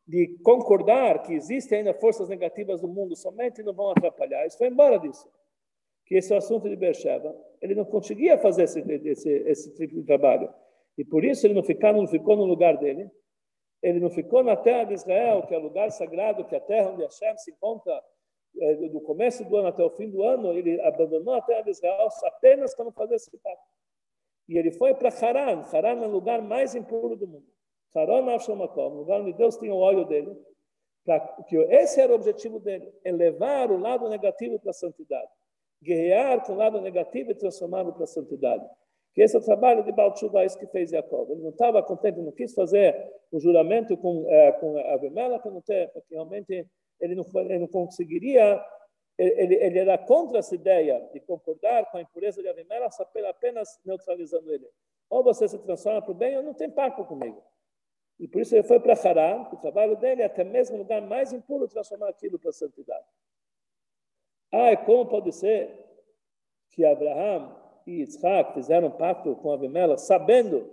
de 0.07 0.39
concordar 0.43 1.23
que 1.23 1.33
existem 1.33 1.79
ainda 1.79 1.95
forças 1.95 2.29
negativas 2.29 2.83
no 2.83 2.89
mundo 2.89 3.17
somente 3.17 3.63
não 3.63 3.73
vão 3.73 3.91
atrapalhar. 3.91 4.43
Ele 4.43 4.51
foi 4.51 4.69
embora 4.69 4.99
disso. 4.99 5.29
Que 6.05 6.17
esse 6.17 6.33
é 6.33 6.37
o 6.37 6.39
assunto 6.39 6.69
de 6.69 6.77
Beersheba, 6.77 7.35
ele 7.61 7.75
não 7.75 7.85
conseguia 7.85 8.39
fazer 8.39 8.65
esse, 8.65 8.81
esse, 8.81 9.29
esse 9.29 9.75
tipo 9.75 9.95
de 9.95 10.03
trabalho. 10.05 10.53
E 10.97 11.05
por 11.05 11.25
isso 11.25 11.47
ele 11.47 11.55
não, 11.55 11.65
ficou, 11.65 11.93
não 11.93 12.07
ficou 12.07 12.37
no 12.37 12.45
lugar 12.45 12.77
dele. 12.77 13.11
Ele 13.87 14.01
não 14.01 14.11
ficou 14.11 14.43
na 14.43 14.57
terra 14.57 14.83
de 14.83 14.95
Israel, 14.95 15.47
que 15.47 15.55
é 15.55 15.59
o 15.59 15.63
lugar 15.63 15.93
sagrado, 15.93 16.45
que 16.45 16.57
é 16.57 16.59
a 16.59 16.61
terra 16.61 16.91
onde 16.91 17.05
Hashem 17.05 17.39
se 17.39 17.53
encontra 17.53 18.03
é, 18.61 18.75
do 18.89 19.01
começo 19.01 19.45
do 19.45 19.57
ano 19.57 19.69
até 19.69 19.81
o 19.81 19.91
fim 19.91 20.11
do 20.11 20.25
ano. 20.25 20.53
Ele 20.53 20.81
abandonou 20.81 21.35
a 21.35 21.41
terra 21.41 21.63
de 21.63 21.71
Israel 21.71 22.09
apenas 22.25 22.75
para 22.75 22.87
não 22.87 22.91
fazer 22.91 23.15
esse 23.15 23.31
pacto. 23.39 23.63
E 24.49 24.59
ele 24.59 24.73
foi 24.73 24.93
para 24.93 25.09
Haran. 25.09 25.63
Haran 25.73 26.03
é 26.03 26.07
o 26.09 26.11
lugar 26.11 26.43
mais 26.43 26.75
impuro 26.75 27.15
do 27.15 27.29
mundo. 27.29 27.47
Haran 27.95 28.29
Avshamakom, 28.35 28.89
o 28.89 28.99
lugar 28.99 29.21
onde 29.21 29.33
Deus 29.35 29.57
tinha 29.57 29.73
o 29.73 29.79
óleo 29.79 30.05
dele. 30.05 30.37
Que 31.47 31.57
esse 31.57 32.01
era 32.01 32.11
o 32.11 32.17
objetivo 32.17 32.59
dele, 32.59 32.93
elevar 33.05 33.71
o 33.71 33.79
lado 33.79 34.09
negativo 34.09 34.59
para 34.59 34.71
a 34.71 34.75
santidade. 34.75 35.31
Guerrear 35.81 36.45
com 36.45 36.55
o 36.55 36.57
lado 36.57 36.81
negativo 36.81 37.31
e 37.31 37.37
transformá-lo 37.37 37.93
para 37.93 38.03
a 38.03 38.09
santidade. 38.09 38.69
Que 39.17 39.23
esse 39.23 39.35
é 39.35 39.39
o 39.39 39.43
trabalho 39.43 39.83
de 39.83 39.91
Baal 39.93 40.13
isso 40.45 40.59
que 40.59 40.67
fez 40.67 40.91
Jacob. 40.91 41.31
Ele 41.31 41.41
não 41.41 41.49
estava 41.49 41.83
contente, 41.83 42.21
não 42.21 42.33
quis 42.33 42.53
fazer 42.53 42.95
o 43.33 43.41
juramento 43.41 43.97
com, 43.97 44.27
é, 44.29 44.53
com 44.53 44.77
Abimela, 44.93 45.39
porque 45.39 45.89
realmente 46.15 46.69
ele 47.01 47.15
não, 47.15 47.25
ele 47.35 47.59
não 47.61 47.67
conseguiria 47.67 48.63
ele, 49.19 49.55
ele, 49.55 49.79
era 49.79 49.97
contra 49.97 50.41
essa 50.41 50.55
ideia 50.55 51.01
de 51.15 51.21
concordar 51.21 51.91
com 51.91 51.97
a 51.97 52.03
impureza 52.03 52.43
de 52.43 52.49
Avimela 52.51 52.91
apenas 53.31 53.81
neutralizando 53.83 54.53
ele. 54.53 54.69
Ou 55.09 55.25
você 55.25 55.49
se 55.49 55.59
transforma 55.61 56.03
para 56.03 56.11
o 56.11 56.15
bem 56.15 56.37
ou 56.37 56.43
não 56.43 56.53
tem 56.53 56.71
pacto 56.71 57.03
comigo. 57.03 57.43
E 58.21 58.29
por 58.29 58.43
isso 58.43 58.55
ele 58.55 58.63
foi 58.63 58.79
para 58.79 58.93
Haran, 58.93 59.49
o 59.51 59.57
trabalho 59.57 59.97
dele 59.97 60.21
é 60.21 60.27
até 60.27 60.45
mesmo 60.45 60.77
lugar 60.77 61.01
mais 61.01 61.33
impuro 61.33 61.67
transformar 61.67 62.11
aquilo 62.11 62.39
para 62.39 62.51
a 62.51 62.53
santidade. 62.53 63.07
Ah, 64.53 64.73
e 64.73 64.77
como 64.77 65.07
pode 65.07 65.33
ser 65.33 65.75
que 66.71 66.85
Abraão 66.85 67.66
e 67.87 68.03
Isaac 68.03 68.55
fizeram 68.55 68.89
um 68.89 68.91
pacto 68.91 69.35
com 69.37 69.53
Avimela, 69.53 69.97
sabendo 69.97 70.69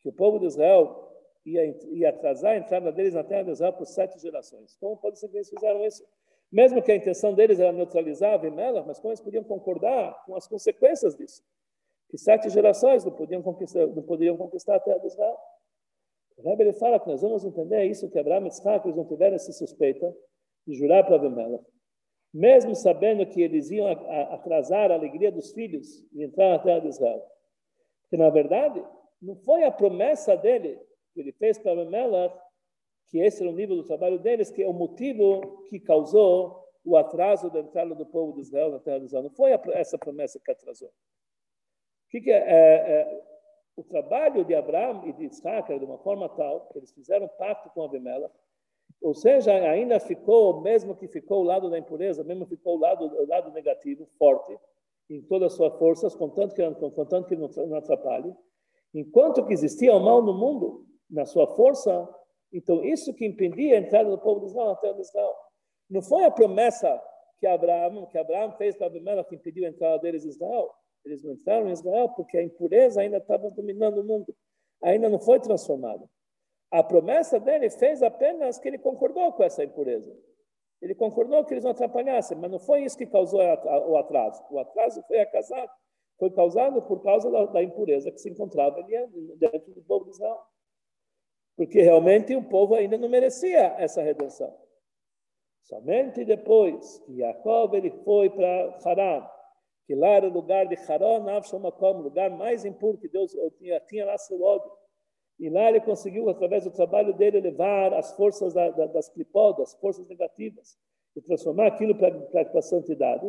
que 0.00 0.08
o 0.08 0.12
povo 0.12 0.38
de 0.38 0.46
Israel 0.46 1.08
ia, 1.44 1.64
ia 1.92 2.08
atrasar 2.10 2.52
a 2.52 2.56
entrada 2.56 2.90
deles 2.90 3.14
na 3.14 3.22
terra 3.22 3.44
de 3.44 3.52
Israel 3.52 3.72
por 3.72 3.86
sete 3.86 4.18
gerações? 4.18 4.76
Como 4.80 4.96
pode 4.96 5.18
ser 5.18 5.28
que 5.28 5.36
eles 5.36 5.48
fizeram 5.48 5.84
isso? 5.84 6.04
Mesmo 6.50 6.82
que 6.82 6.90
a 6.90 6.96
intenção 6.96 7.32
deles 7.32 7.60
era 7.60 7.72
neutralizar 7.72 8.34
Abimelech, 8.34 8.86
mas 8.86 8.98
como 8.98 9.10
eles 9.10 9.20
podiam 9.20 9.44
concordar 9.44 10.24
com 10.26 10.34
as 10.34 10.48
consequências 10.48 11.16
disso? 11.16 11.42
Que 12.08 12.18
sete 12.18 12.50
gerações 12.50 13.04
não 13.04 13.12
podiam 13.12 13.40
conquistar, 13.40 13.86
não 13.86 14.02
poderiam 14.02 14.36
conquistar 14.36 14.74
a 14.74 14.80
terra 14.80 14.98
de 14.98 15.06
Israel. 15.06 15.38
O 16.36 16.42
Rebbe 16.42 16.64
ele 16.64 16.72
fala 16.72 16.98
que 16.98 17.06
nós 17.06 17.22
vamos 17.22 17.44
entender 17.44 17.84
isso, 17.84 18.10
que 18.10 18.18
Abraão 18.18 18.42
e 18.42 18.46
eles 18.46 18.96
não 18.96 19.04
tiveram 19.04 19.36
essa 19.36 19.52
suspeita 19.52 20.12
de 20.66 20.74
jurar 20.74 21.04
para 21.04 21.16
Abimelech, 21.16 21.64
mesmo 22.32 22.74
sabendo 22.74 23.26
que 23.26 23.42
eles 23.42 23.70
iam 23.70 23.88
atrasar 24.32 24.90
a 24.90 24.94
alegria 24.94 25.32
dos 25.32 25.52
filhos 25.52 25.86
de 26.12 26.24
entrar 26.24 26.50
na 26.50 26.58
terra 26.58 26.80
de 26.80 26.88
Israel. 26.88 27.22
Que, 28.08 28.16
na 28.16 28.30
verdade, 28.30 28.82
não 29.20 29.36
foi 29.36 29.64
a 29.64 29.70
promessa 29.70 30.36
dele 30.36 30.78
que 31.12 31.20
ele 31.20 31.32
fez 31.32 31.58
para 31.58 31.72
Abimelech 31.72 32.34
que 33.10 33.18
esse 33.18 33.42
era 33.42 33.50
o 33.50 33.54
nível 33.54 33.76
do 33.76 33.84
trabalho 33.84 34.20
deles, 34.20 34.50
que 34.50 34.62
é 34.62 34.68
o 34.68 34.72
motivo 34.72 35.64
que 35.68 35.80
causou 35.80 36.64
o 36.84 36.96
atraso 36.96 37.50
da 37.50 37.58
entrada 37.58 37.94
do 37.94 38.06
povo 38.06 38.34
de 38.34 38.42
Israel 38.42 38.70
na 38.70 38.78
terra 38.78 39.00
de 39.00 39.06
Israel. 39.06 39.24
Não 39.24 39.30
foi 39.30 39.50
essa 39.72 39.98
promessa 39.98 40.38
que 40.38 40.50
atrasou. 40.50 40.88
O 40.88 42.10
que, 42.10 42.30
é, 42.30 42.36
é, 42.36 42.92
é, 42.92 43.22
o 43.76 43.82
trabalho 43.82 44.44
de 44.44 44.54
Abraão 44.54 45.06
e 45.08 45.12
de 45.12 45.24
Isaac 45.24 45.76
de 45.76 45.84
uma 45.84 45.98
forma 45.98 46.28
tal 46.28 46.68
que 46.68 46.78
eles 46.78 46.92
fizeram 46.92 47.28
pacto 47.36 47.68
com 47.70 47.82
Abimelech, 47.82 48.32
ou 49.00 49.14
seja, 49.14 49.52
ainda 49.52 49.98
ficou, 49.98 50.60
mesmo 50.60 50.94
que 50.94 51.08
ficou 51.08 51.40
o 51.40 51.44
lado 51.44 51.70
da 51.70 51.78
impureza, 51.78 52.22
mesmo 52.22 52.46
ficou 52.46 52.76
o 52.76 52.78
lado, 52.78 53.04
o 53.04 53.26
lado 53.26 53.50
negativo, 53.52 54.06
forte, 54.18 54.58
em 55.08 55.22
todas 55.22 55.52
as 55.52 55.56
suas 55.56 55.74
forças, 55.78 56.14
contanto 56.14 56.54
que, 56.54 56.62
contanto 56.90 57.28
que 57.28 57.36
não 57.36 57.76
atrapalhe. 57.76 58.32
Enquanto 58.94 59.44
que 59.46 59.52
existia 59.52 59.94
o 59.94 60.00
mal 60.00 60.22
no 60.22 60.34
mundo, 60.34 60.86
na 61.08 61.24
sua 61.24 61.46
força, 61.48 62.08
então, 62.52 62.84
isso 62.84 63.14
que 63.14 63.24
impedia 63.24 63.76
a 63.76 63.80
entrada 63.80 64.10
do 64.10 64.18
povo 64.18 64.40
de 64.40 64.46
Israel 64.46 64.68
na 64.68 64.76
terra 64.76 64.94
de 64.94 65.02
Israel. 65.02 65.34
Não 65.88 66.02
foi 66.02 66.24
a 66.24 66.30
promessa 66.30 67.00
que 67.38 67.46
Abraão, 67.46 68.06
que 68.06 68.18
Abraão 68.18 68.52
fez 68.52 68.76
para 68.76 68.88
Abimelech 68.88 69.28
que 69.28 69.36
impediu 69.36 69.66
a 69.66 69.68
entrada 69.68 69.98
deles 69.98 70.24
em 70.24 70.28
Israel. 70.28 70.70
Eles 71.04 71.22
não 71.22 71.32
entraram 71.32 71.68
em 71.68 71.72
Israel 71.72 72.08
porque 72.10 72.36
a 72.36 72.42
impureza 72.42 73.00
ainda 73.00 73.18
estava 73.18 73.50
dominando 73.50 73.98
o 73.98 74.04
mundo. 74.04 74.34
Ainda 74.82 75.08
não 75.08 75.18
foi 75.18 75.38
transformada. 75.40 76.08
A 76.70 76.82
promessa 76.82 77.40
dele 77.40 77.68
fez 77.70 78.02
apenas 78.02 78.58
que 78.58 78.68
ele 78.68 78.78
concordou 78.78 79.32
com 79.32 79.42
essa 79.42 79.64
impureza. 79.64 80.16
Ele 80.80 80.94
concordou 80.94 81.44
que 81.44 81.52
eles 81.52 81.64
não 81.64 81.72
atrapalhassem, 81.72 82.38
mas 82.38 82.50
não 82.50 82.58
foi 82.58 82.84
isso 82.84 82.96
que 82.96 83.06
causou 83.06 83.40
o 83.40 83.96
atraso. 83.96 84.42
O 84.50 84.58
atraso 84.58 85.02
foi 85.06 85.20
acasado, 85.20 85.70
foi 86.18 86.30
causado 86.30 86.80
por 86.82 87.02
causa 87.02 87.30
da, 87.30 87.46
da 87.46 87.62
impureza 87.62 88.10
que 88.10 88.18
se 88.18 88.30
encontrava 88.30 88.82
dentro 88.82 89.74
do 89.74 89.82
povo 89.82 90.04
de 90.04 90.12
Israel 90.12 90.40
porque 91.60 91.82
realmente 91.82 92.34
o 92.34 92.42
povo 92.42 92.74
ainda 92.74 92.96
não 92.96 93.06
merecia 93.06 93.74
essa 93.76 94.00
redenção. 94.00 94.50
Somente 95.64 96.24
depois 96.24 97.00
que 97.00 97.18
Jacob 97.18 97.74
ele 97.74 97.90
foi 98.02 98.30
para 98.30 98.78
Haran, 98.82 99.28
que 99.86 99.94
lá 99.94 100.08
era 100.08 100.26
o 100.26 100.32
lugar 100.32 100.66
de 100.66 100.74
Haran, 100.76 101.22
o 101.22 102.02
lugar 102.02 102.30
mais 102.30 102.64
impuro 102.64 102.96
que 102.96 103.10
Deus 103.10 103.36
tinha, 103.58 103.78
tinha 103.80 104.06
lá 104.06 104.16
seu 104.16 104.40
ódio. 104.42 104.72
E 105.40 105.48
lá 105.48 105.70
ele 105.70 105.80
conseguiu, 105.80 106.28
através 106.28 106.64
do 106.64 106.70
trabalho 106.70 107.14
dele, 107.14 107.40
levar 107.40 107.94
as 107.94 108.14
forças 108.14 108.52
da, 108.52 108.68
da, 108.70 108.86
das 108.86 109.08
clipod, 109.08 109.62
as 109.62 109.72
forças 109.74 110.06
negativas, 110.06 110.78
e 111.16 111.22
transformar 111.22 111.68
aquilo 111.68 111.94
para 111.96 112.58
a 112.58 112.62
santidade. 112.62 113.26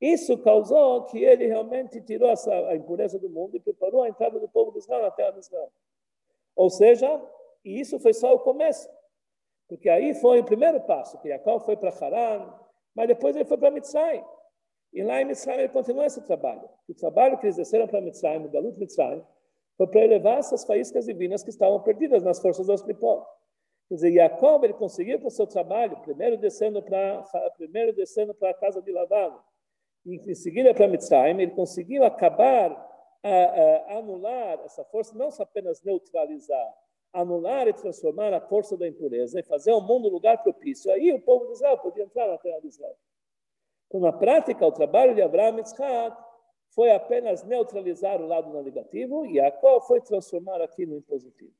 Isso 0.00 0.38
causou 0.38 1.06
que 1.06 1.18
ele 1.18 1.46
realmente 1.46 2.00
tirou 2.02 2.30
essa, 2.30 2.54
a 2.68 2.76
impureza 2.76 3.18
do 3.18 3.28
mundo 3.28 3.56
e 3.56 3.60
preparou 3.60 4.04
a 4.04 4.08
entrada 4.08 4.38
do 4.38 4.48
povo 4.48 4.70
de 4.70 4.78
Israel 4.78 5.02
na 5.02 5.10
terra 5.10 5.32
de 5.32 5.40
Israel. 5.40 5.72
Ou 6.54 6.70
seja, 6.70 7.20
e 7.64 7.80
isso 7.80 7.98
foi 7.98 8.14
só 8.14 8.32
o 8.32 8.38
começo. 8.38 8.88
Porque 9.68 9.88
aí 9.88 10.14
foi 10.14 10.38
o 10.38 10.44
primeiro 10.44 10.80
passo, 10.82 11.18
que 11.20 11.28
Jacob 11.28 11.62
foi 11.64 11.76
para 11.76 11.90
Haran, 11.90 12.54
mas 12.94 13.08
depois 13.08 13.34
ele 13.34 13.44
foi 13.44 13.58
para 13.58 13.72
Mitzrayim. 13.72 14.22
E 14.92 15.02
lá 15.02 15.20
em 15.20 15.24
Mitzrayim 15.24 15.60
ele 15.60 15.68
continuou 15.68 16.06
esse 16.06 16.22
trabalho. 16.22 16.68
O 16.88 16.94
trabalho 16.94 17.36
que 17.38 17.46
eles 17.46 17.56
desceram 17.56 17.88
para 17.88 18.00
Mitzrayim, 18.00 18.46
o 18.46 18.50
Galut 18.50 18.78
Mitzrayim, 18.78 19.24
foi 19.80 19.86
para 19.86 20.04
elevar 20.04 20.36
essas 20.36 20.62
faíscas 20.62 21.06
divinas 21.06 21.42
que 21.42 21.48
estavam 21.48 21.80
perdidas 21.80 22.22
nas 22.22 22.38
forças 22.38 22.66
das 22.66 22.82
Clipot. 22.82 23.24
Quer 23.88 23.94
dizer, 23.94 24.12
Jacob 24.12 24.62
ele 24.62 24.74
conseguiu 24.74 25.18
com 25.18 25.28
o 25.28 25.30
seu 25.30 25.46
trabalho, 25.46 25.96
primeiro 26.02 26.36
descendo 26.36 26.82
para 26.82 27.22
primeiro 27.56 27.94
descendo 27.94 28.34
para 28.34 28.50
a 28.50 28.54
casa 28.54 28.82
de 28.82 28.92
Lavalo, 28.92 29.42
e 30.04 30.16
em 30.16 30.34
seguida 30.34 30.74
para 30.74 30.86
Mitzrayim, 30.86 31.40
ele 31.40 31.52
conseguiu 31.52 32.04
acabar, 32.04 32.72
a, 33.22 33.30
a, 33.30 33.98
anular 33.98 34.60
essa 34.66 34.84
força, 34.84 35.16
não 35.16 35.30
só 35.30 35.44
apenas 35.44 35.82
neutralizar, 35.82 36.74
anular 37.10 37.66
e 37.66 37.72
transformar 37.72 38.34
a 38.34 38.40
força 38.40 38.76
da 38.76 38.86
impureza 38.86 39.40
e 39.40 39.42
fazer 39.42 39.72
o 39.72 39.80
mundo 39.80 40.08
um 40.08 40.12
lugar 40.12 40.42
propício. 40.42 40.92
Aí 40.92 41.10
o 41.10 41.22
povo 41.22 41.46
de 41.46 41.52
Israel 41.52 41.78
podia 41.78 42.04
entrar 42.04 42.28
na 42.28 42.36
terra 42.36 42.60
de 42.60 42.68
Israel. 42.68 42.96
Então, 43.86 44.00
na 44.00 44.12
prática, 44.12 44.66
o 44.66 44.72
trabalho 44.72 45.14
de 45.14 45.22
Abraão 45.22 45.58
e 45.58 45.62
foi 46.70 46.90
apenas 46.92 47.42
neutralizar 47.44 48.20
o 48.20 48.26
lado 48.26 48.62
negativo 48.62 49.26
e 49.26 49.40
a 49.40 49.50
qual 49.50 49.80
foi 49.80 50.00
transformar 50.00 50.60
aquilo 50.60 50.96
em 50.96 51.00
positivo. 51.00 51.52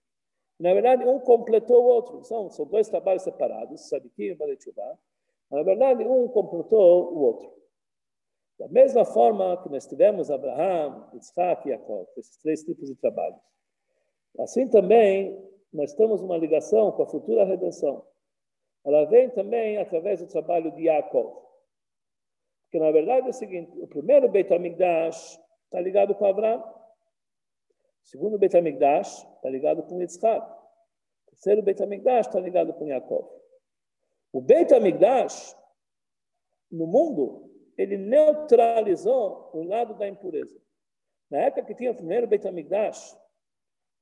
Na 0.59 0.75
verdade, 0.75 1.05
um 1.05 1.19
completou 1.19 1.85
o 1.85 1.87
outro. 1.87 2.23
São, 2.25 2.51
são 2.51 2.67
dois 2.67 2.89
trabalhos 2.89 3.23
separados, 3.23 3.89
Sadikim 3.89 4.25
e 4.25 4.35
Balechuvá, 4.35 4.99
Na 5.51 5.63
verdade, 5.63 6.05
um 6.05 6.29
completou 6.29 7.13
o 7.13 7.19
outro. 7.21 7.51
Da 8.59 8.69
mesma 8.69 9.07
forma 9.07 9.57
que 9.63 9.71
nós 9.71 9.87
tivemos 9.87 10.31
Abraham, 10.31 11.09
Isaac 11.15 11.67
e 11.67 11.73
Jacob, 11.73 12.07
esses 12.19 12.37
três 12.37 12.63
tipos 12.63 12.89
de 12.89 12.95
trabalho. 12.95 13.37
Assim 14.39 14.69
também, 14.69 15.43
nós 15.73 15.95
temos 15.95 16.21
uma 16.21 16.37
ligação 16.37 16.93
com 16.93 17.03
a 17.03 17.07
futura 17.07 17.45
redenção. 17.45 18.05
Ela 18.85 19.07
vem 19.07 19.31
também 19.31 19.79
através 19.79 20.21
do 20.21 20.27
trabalho 20.27 20.71
de 20.73 20.85
Jacob. 20.85 21.50
Porque, 22.71 22.79
na 22.79 22.93
verdade, 22.93 23.27
é 23.27 23.31
o 23.31 23.33
seguinte, 23.33 23.77
o 23.81 23.89
primeiro 23.89 24.29
Beit 24.29 24.55
HaMikdash 24.55 25.41
está 25.65 25.81
ligado 25.81 26.15
com 26.15 26.25
Abraão. 26.25 26.61
O 26.61 28.07
segundo 28.07 28.39
Beit 28.39 28.57
HaMikdash 28.57 29.27
está 29.35 29.51
ligado 29.51 29.83
com 29.83 30.01
Yitzhak. 30.01 30.47
O 30.47 31.31
terceiro 31.31 31.63
Beit 31.63 31.83
HaMikdash 31.83 32.29
está 32.29 32.39
ligado 32.39 32.73
com 32.75 32.87
Jacob. 32.87 33.29
O 34.33 34.41
Beit 34.41 34.73
HaMikdash, 34.73 35.57
no 36.71 36.87
mundo, 36.87 37.51
ele 37.77 37.97
neutralizou 37.97 39.51
o 39.53 39.65
lado 39.65 39.95
da 39.95 40.07
impureza. 40.07 40.57
Na 41.29 41.39
época 41.39 41.65
que 41.65 41.75
tinha 41.75 41.91
o 41.91 41.97
primeiro 41.97 42.29
Beit 42.29 42.47
HaMikdash, 42.47 43.19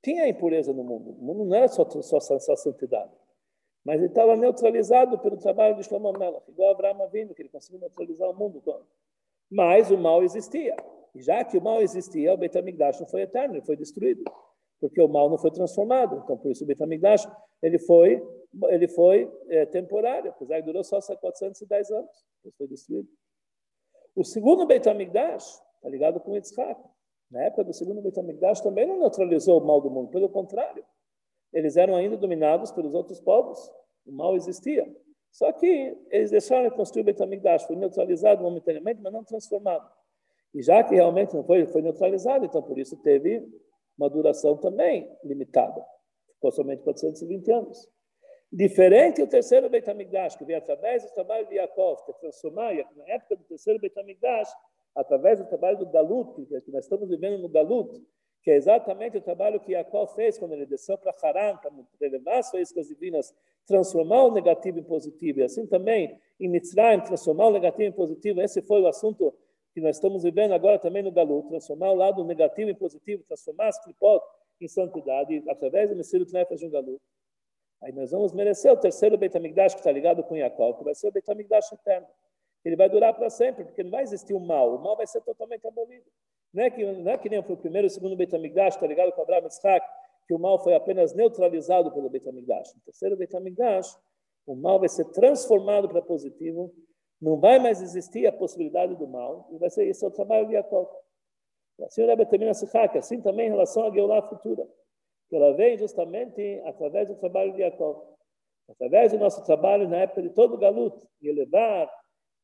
tinha 0.03 0.29
impureza 0.29 0.75
no 0.75 0.85
mundo. 0.85 1.13
O 1.13 1.25
mundo 1.25 1.47
não 1.47 1.57
era 1.57 1.69
só, 1.69 1.89
só, 1.89 2.21
só 2.21 2.57
santidade. 2.57 3.13
Mas 3.89 4.01
ele 4.01 4.09
estava 4.09 4.37
neutralizado 4.37 5.19
pelo 5.19 5.39
trabalho 5.39 5.75
de 5.75 5.83
Shlomo 5.83 6.13
Melech, 6.13 6.45
igual 6.51 6.73
Abraão 6.73 7.09
vindo, 7.09 7.35
que 7.35 7.41
ele 7.41 7.49
conseguiu 7.49 7.81
neutralizar 7.81 8.29
o 8.29 8.35
mundo. 8.35 8.63
Mas 9.51 9.91
o 9.91 9.97
mal 9.97 10.23
existia. 10.23 10.77
E 11.15 11.23
já 11.23 11.43
que 11.43 11.57
o 11.57 11.63
mal 11.63 11.81
existia, 11.81 12.35
o 12.35 12.37
Beit 12.37 12.59
HaMikdash 12.59 13.01
não 13.01 13.07
foi 13.07 13.23
eterno, 13.23 13.55
ele 13.55 13.65
foi 13.65 13.77
destruído. 13.77 14.23
Porque 14.79 15.01
o 15.01 15.09
mal 15.09 15.31
não 15.31 15.39
foi 15.39 15.51
transformado. 15.51 16.21
Então, 16.23 16.37
por 16.37 16.51
isso 16.51 16.65
o 16.65 16.67
Beit 16.67 16.83
HaMikdash, 16.83 17.27
ele 17.63 17.79
foi, 17.79 18.23
ele 18.65 18.89
foi 18.89 19.27
é, 19.49 19.65
temporário, 19.65 20.33
apesar 20.33 20.57
que 20.57 20.67
durou 20.67 20.85
só 20.85 21.01
410 21.01 21.91
anos. 21.91 22.27
Depois 22.45 22.57
foi 22.59 22.69
destruído. 22.69 23.09
O 24.15 24.23
segundo 24.23 24.67
Beit 24.67 24.87
HaMikdash 24.87 25.63
está 25.77 25.89
ligado 25.89 26.21
com 26.21 26.35
Yitzhak. 26.35 26.79
Na 27.31 27.45
época 27.45 27.65
do 27.65 27.73
segundo 27.73 28.03
Beit 28.03 28.21
HaMikdash 28.21 28.61
também 28.61 28.85
não 28.85 28.99
neutralizou 28.99 29.59
o 29.59 29.67
mal 29.67 29.81
do 29.81 29.89
mundo, 29.89 30.11
pelo 30.11 30.29
contrário. 30.29 30.85
Eles 31.55 31.79
eram 31.79 31.97
ainda 31.97 32.19
dominados 32.19 32.71
pelos 32.71 32.93
outros 32.95 33.19
povos. 33.19 33.78
O 34.09 34.13
mal 34.13 34.35
existia. 34.35 34.91
Só 35.31 35.53
que 35.53 35.97
eles 36.11 36.31
deixaram 36.31 36.69
de 36.69 36.75
construir 36.75 37.03
o 37.03 37.05
Beit 37.05 37.23
HaMikdash. 37.23 37.65
Foi 37.65 37.77
neutralizado 37.77 38.43
momentaneamente, 38.43 39.01
mas 39.03 39.13
não 39.13 39.23
transformado. 39.23 39.89
E 40.55 40.63
já 40.63 40.83
que 40.83 40.95
realmente 40.95 41.35
não 41.35 41.45
foi, 41.45 41.67
foi 41.67 41.83
neutralizado, 41.83 42.45
então 42.45 42.63
por 42.63 42.79
isso 42.79 42.97
teve 42.97 43.47
uma 43.97 44.09
duração 44.09 44.57
também 44.57 45.11
limitada. 45.23 45.85
Ficou 46.35 46.51
somente 46.51 46.83
420 46.83 47.53
anos. 47.53 47.89
Diferente 48.51 49.21
o 49.21 49.27
terceiro 49.27 49.69
Beit 49.69 49.89
HaMikdash, 49.89 50.37
que 50.37 50.45
veio 50.45 50.59
através 50.59 51.05
do 51.05 51.13
trabalho 51.13 51.47
de 51.49 51.57
Yaakov, 51.57 52.03
que 52.07 52.13
transformar, 52.15 52.75
na 52.75 53.09
época 53.09 53.37
do 53.37 53.45
terceiro 53.45 53.79
Beit 53.79 53.99
HaMikdash, 53.99 54.49
através 54.95 55.39
do 55.39 55.47
trabalho 55.47 55.79
do 55.79 55.87
Galut, 55.91 56.35
que 56.63 56.71
nós 56.71 56.85
estamos 56.85 57.09
vivendo 57.09 57.43
no 57.43 57.49
Galut, 57.49 58.03
que 58.43 58.51
é 58.51 58.57
exatamente 58.57 59.17
o 59.17 59.21
trabalho 59.21 59.61
que 59.61 59.73
Yaakov 59.73 60.15
fez 60.15 60.39
quando 60.39 60.53
ele 60.53 60.67
desceu 60.67 60.97
para 60.97 61.15
Haran, 61.23 61.57
para 61.57 61.71
elevar 62.01 62.39
as 62.39 62.51
faíscas 62.51 62.87
divinas, 62.89 63.35
transformar 63.67 64.25
o 64.25 64.33
negativo 64.33 64.79
em 64.79 64.83
positivo, 64.83 65.41
e 65.41 65.43
assim 65.43 65.67
também 65.67 66.19
em 66.41 66.49
Mitzrayim, 66.49 67.01
transformar 67.01 67.49
o 67.49 67.53
negativo 67.53 67.85
em 67.85 67.93
positivo. 67.93 68.41
Esse 68.41 68.63
foi 68.63 68.81
o 68.81 68.87
assunto 68.87 69.35
que 69.75 69.81
nós 69.81 69.97
estamos 69.97 70.23
vivendo 70.23 70.53
agora 70.53 70.79
também 70.79 71.03
no 71.03 71.13
Galut, 71.13 71.49
transformar 71.49 71.91
o 71.91 71.95
lado 71.95 72.25
negativo 72.25 72.71
em 72.71 72.75
positivo, 72.75 73.23
transformar 73.25 73.69
as 73.69 73.83
clipot 73.83 74.25
em 74.61 74.69
santidade, 74.69 75.45
através 75.49 75.91
do 75.91 75.97
Messias 75.97 76.33
Nefesh 76.33 76.63
no 76.63 76.71
Galut. 76.71 77.01
Aí 77.83 77.93
nós 77.93 78.11
vamos 78.11 78.33
merecer 78.33 78.73
o 78.73 78.77
terceiro 78.77 79.17
Beit 79.17 79.37
HaMikdash 79.37 79.75
que 79.75 79.81
está 79.81 79.93
ligado 79.93 80.25
com 80.25 80.37
Jacob, 80.37 80.79
que 80.79 80.85
vai 80.85 80.95
ser 80.95 81.09
o 81.09 81.13
Beit 81.13 81.31
HaMikdash 81.31 81.73
eterno. 81.73 82.09
Ele 82.65 82.75
vai 82.75 82.89
durar 82.89 83.15
para 83.15 83.31
sempre, 83.31 83.65
porque 83.65 83.85
não 83.85 83.91
vai 83.91 84.03
existir 84.03 84.35
o 84.35 84.41
mal. 84.41 84.75
O 84.75 84.83
mal 84.83 84.97
vai 84.97 85.07
ser 85.07 85.21
totalmente 85.21 85.67
abolido. 85.67 86.07
Não 86.53 86.65
é 86.65 86.71
que, 86.71 86.85
não 86.85 87.11
é 87.11 87.19
que 87.19 87.29
nem 87.29 87.43
foi 87.43 87.55
o 87.55 87.59
primeiro 87.59 87.87
e 87.87 87.89
o 87.89 87.91
segundo 87.91 88.17
Beit 88.17 88.35
HaMikdash, 88.35 88.75
está 88.75 88.87
ligado 88.87 89.13
com 89.13 89.23
Abraão 89.23 89.45
Yitzhak, 89.45 89.87
que 90.27 90.35
o 90.35 90.39
mal 90.39 90.59
foi 90.63 90.75
apenas 90.75 91.15
neutralizado 91.15 91.93
pelo 91.93 92.09
Beit 92.09 92.29
HaMikdash. 92.29 92.75
No 92.75 92.81
terceiro 92.83 93.17
Beit 93.17 93.35
HaMikdash, 93.37 93.97
o 94.47 94.57
mal 94.57 94.79
vai 94.79 94.89
ser 94.89 95.05
transformado 95.07 95.89
para 95.89 96.01
positivo, 96.01 96.73
não 97.21 97.39
vai 97.39 97.59
mais 97.59 97.83
existir 97.83 98.27
a 98.27 98.33
possibilidade 98.33 98.95
do 98.97 99.07
mal, 99.07 99.49
e 99.53 99.59
vai 99.59 99.71
ser 99.71 99.87
esse 99.87 100.05
é 100.05 100.09
o 100.09 100.11
trabalho 100.11 100.47
de 100.47 100.53
Jacob. 100.53 100.89
Assim 101.83 102.03
o 102.03 102.07
Rebbe 102.07 102.27
termina 102.27 102.51
a 102.51 102.99
assim 102.99 103.21
também 103.21 103.47
em 103.47 103.51
relação 103.51 103.87
à 103.87 103.91
Geulah 103.91 104.23
futura 104.23 104.67
que 105.29 105.37
ela 105.37 105.53
vem 105.55 105.77
justamente 105.77 106.61
através 106.65 107.07
do 107.09 107.15
trabalho 107.17 107.53
de 107.53 107.59
Jacob. 107.59 108.03
Através 108.69 109.13
do 109.13 109.19
nosso 109.19 109.45
trabalho 109.45 109.89
na 109.89 109.99
época 109.99 110.23
de 110.23 110.31
todo 110.31 110.55
o 110.55 110.59
Galut, 110.59 110.97
e 111.23 111.29
elevar 111.29 111.91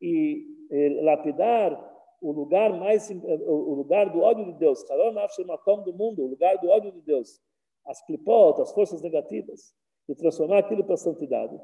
e, 0.01 0.47
e 0.71 1.01
lapidar 1.03 1.94
o 2.25 2.33
lugar 2.33 2.73
mais 2.73 3.11
o 3.11 3.75
lugar 3.75 4.09
do 4.09 4.23
ódio 4.23 4.47
de 4.47 4.53
Deus, 4.55 4.83
do 4.83 5.93
mundo, 5.93 6.23
o 6.23 6.27
lugar 6.27 6.57
do 6.57 6.71
ódio 6.71 6.91
de 6.91 7.03
Deus, 7.03 7.39
as 7.87 8.01
clipot, 8.07 8.63
as 8.63 8.73
forças 8.73 9.03
negativas, 9.03 9.75
e 10.09 10.15
transformar 10.15 10.61
aquilo 10.61 10.83
para 10.83 10.97
santidade. 10.97 11.55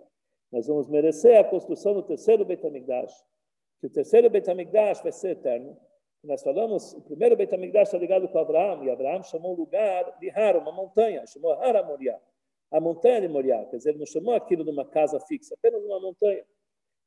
Nós 0.52 0.66
vamos 0.66 0.86
merecer 0.86 1.40
a 1.40 1.44
construção 1.44 1.94
do 1.94 2.02
terceiro 2.02 2.44
Beit 2.44 2.66
HaMikdash, 2.66 3.10
que 3.80 3.86
o 3.86 3.90
terceiro 3.90 4.28
Beit 4.28 4.50
HaMikdash 4.50 5.02
vai 5.02 5.12
ser 5.12 5.30
eterno, 5.30 5.78
nós 6.22 6.42
falamos, 6.42 6.92
o 6.92 7.00
primeiro 7.00 7.36
Beit 7.36 7.54
HaMikdash 7.54 7.88
está 7.88 7.96
ligado 7.96 8.28
com 8.28 8.38
Abraão, 8.38 8.84
e 8.84 8.90
Abraão 8.90 9.22
chamou 9.22 9.54
o 9.54 9.56
lugar 9.56 10.18
de 10.18 10.28
Har, 10.28 10.58
uma 10.58 10.72
montanha, 10.72 11.26
chamou 11.26 11.52
Har 11.52 11.86
Moriá, 11.86 12.20
a 12.70 12.78
montanha 12.78 13.22
de 13.22 13.28
Moriá, 13.28 13.64
quer 13.64 13.78
dizer, 13.78 13.90
ele 13.90 13.98
não 14.00 14.06
chamou 14.06 14.34
aquilo 14.34 14.62
de 14.62 14.70
uma 14.70 14.84
casa 14.84 15.18
fixa, 15.20 15.54
apenas 15.54 15.82
uma 15.82 16.00
montanha. 16.00 16.44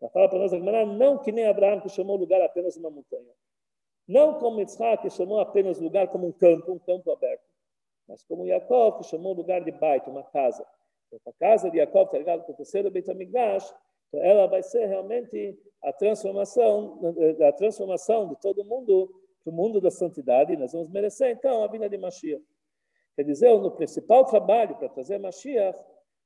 Ela 0.01 0.09
fala 0.09 0.27
para 0.27 0.39
nós, 0.39 0.51
não 0.97 1.19
que 1.19 1.31
nem 1.31 1.45
Abraão 1.45 1.79
que 1.79 1.87
chamou 1.87 2.17
o 2.17 2.19
lugar 2.19 2.41
apenas 2.41 2.75
uma 2.75 2.89
montanha. 2.89 3.31
Não 4.07 4.39
como 4.39 4.59
Yitzhak, 4.59 5.03
que 5.03 5.09
chamou 5.09 5.39
apenas 5.39 5.79
lugar 5.79 6.07
como 6.09 6.27
um 6.27 6.31
campo, 6.31 6.71
um 6.71 6.79
campo 6.79 7.11
aberto. 7.11 7.43
Mas 8.07 8.23
como 8.23 8.45
Yaakov, 8.45 8.97
que 8.97 9.05
chamou 9.05 9.33
lugar 9.33 9.63
de 9.63 9.71
Bait, 9.71 10.05
uma 10.09 10.23
casa. 10.23 10.65
Então, 11.07 11.19
a 11.25 11.33
casa 11.39 11.71
de 11.71 11.77
Yaakov 11.77 12.05
está 12.05 12.17
ligado 12.17 12.43
com 12.43 12.51
o 12.51 12.55
terceiro 12.55 12.91
Beit 12.91 13.09
HaMikdash, 13.09 13.73
então 14.07 14.23
ela 14.23 14.45
vai 14.47 14.61
ser 14.61 14.85
realmente 14.85 15.57
a 15.81 15.93
transformação, 15.93 16.99
a 17.47 17.51
transformação 17.53 18.27
de 18.27 18.35
todo 18.39 18.63
mundo 18.65 19.09
para 19.43 19.51
o 19.51 19.55
mundo 19.55 19.81
da 19.81 19.89
santidade. 19.89 20.55
Nós 20.55 20.73
vamos 20.73 20.89
merecer, 20.89 21.31
então, 21.31 21.63
a 21.63 21.67
vinda 21.67 21.89
de 21.89 21.97
Mashiach. 21.97 22.43
Quer 23.15 23.23
dizer, 23.23 23.49
o 23.49 23.71
principal 23.71 24.25
trabalho 24.25 24.75
para 24.75 24.89
trazer 24.89 25.17
Mashiach 25.19 25.77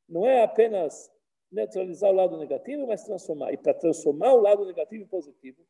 não 0.08 0.26
é 0.26 0.44
apenas 0.44 1.12
neutralizar 1.52 2.12
o 2.12 2.16
lado 2.16 2.38
negativo, 2.38 2.88
mas 2.88 3.04
transformar. 3.04 3.54
E 3.54 3.58
para 3.58 3.74
transformar 3.74 4.34
o 4.34 4.42
lado 4.42 4.66
negativo 4.66 5.04
em 5.04 5.08
positivo, 5.08 5.62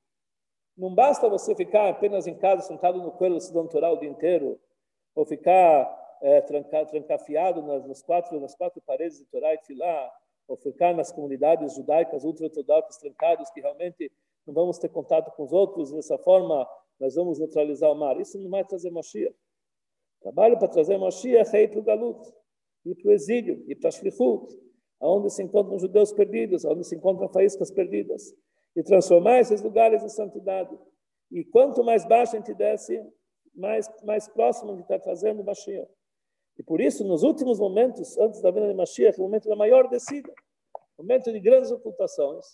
não 0.78 0.94
basta 0.94 1.28
você 1.28 1.56
ficar 1.56 1.90
apenas 1.90 2.28
em 2.28 2.36
casa, 2.36 2.62
sentado 2.62 3.02
no 3.02 3.12
coelho 3.12 3.38
estudando 3.38 3.70
Torá 3.70 3.92
o 3.92 4.00
dia 4.00 4.10
inteiro, 4.10 4.60
ou 5.16 5.26
ficar 5.26 6.18
é, 6.22 6.40
tranca, 6.42 6.86
trancafiado 6.86 7.63
nas, 7.63 7.86
nas, 7.88 8.04
quatro, 8.04 8.40
nas 8.40 8.54
quatro 8.54 8.80
paredes 8.86 9.18
de 9.18 9.26
Torá 9.26 9.54
e 9.56 9.58
filar, 9.66 10.12
ou 10.48 10.56
ficar 10.56 10.94
nas 10.94 11.12
comunidades 11.12 11.74
judaicas 11.74 12.24
ultra-ortodoxas 12.24 12.98
trancados, 12.98 13.50
que 13.50 13.60
realmente 13.60 14.12
não 14.46 14.54
vamos 14.54 14.78
ter 14.78 14.90
contato 14.90 15.36
com 15.36 15.44
os 15.44 15.52
outros, 15.52 15.92
dessa 15.92 16.18
forma 16.20 16.68
nós 17.00 17.16
vamos 17.16 17.40
neutralizar 17.40 17.92
o 17.92 17.96
mar. 17.96 18.20
Isso 18.20 18.40
não 18.40 18.50
vai 18.50 18.63
trazer 18.63 18.90
Mashiach. 18.92 19.36
Trabalho 20.22 20.58
para 20.58 20.68
trazer 20.68 20.98
Mashiach 20.98 21.56
é 21.56 21.63
ir 21.63 21.70
para 21.70 21.80
o 21.80 21.84
Galut, 21.84 22.34
ir 22.86 22.96
para 22.96 23.10
o 23.10 23.12
exílio, 23.12 23.63
ir 23.68 23.76
para 23.76 23.90
a 23.90 23.92
Shlichut, 23.92 24.58
onde 25.02 25.30
se 25.30 25.44
encontram 25.44 25.78
judeus 25.78 26.12
perdidos, 26.12 26.66
onde 26.66 26.84
se 26.84 26.96
encontram 26.96 27.30
faíscas 27.30 27.70
perdidas, 27.70 28.34
e 28.78 28.84
transformar 28.84 29.40
esses 29.40 29.60
lugares 29.63 30.04
em 30.04 30.10
santidade. 30.10 30.78
E 31.32 31.44
quanto 31.44 31.84
mais 31.84 32.06
baixo 32.06 32.36
a 32.36 32.40
gente 32.40 32.54
desce, 32.54 33.04
mais, 33.56 33.90
mais 34.04 34.28
próximo 34.28 34.72
a 34.72 34.76
gente 34.76 34.84
está 34.84 35.00
trazendo 35.00 35.44
Mashiach. 35.44 35.92
E 36.60 36.63
por 36.63 36.80
isso, 36.80 37.04
nos 37.04 37.24
últimos 37.24 37.60
momentos, 37.60 38.16
antes 38.20 38.40
da 38.40 38.52
vinda 38.52 38.68
de 38.68 38.76
Mashiach, 38.76 39.20
o 39.20 39.24
momento 39.24 39.50
da 39.50 39.56
maior 39.56 39.90
descida, 39.90 40.32
momento 40.96 41.32
de 41.32 41.40
grandes 41.40 41.72
ocultações. 41.72 42.46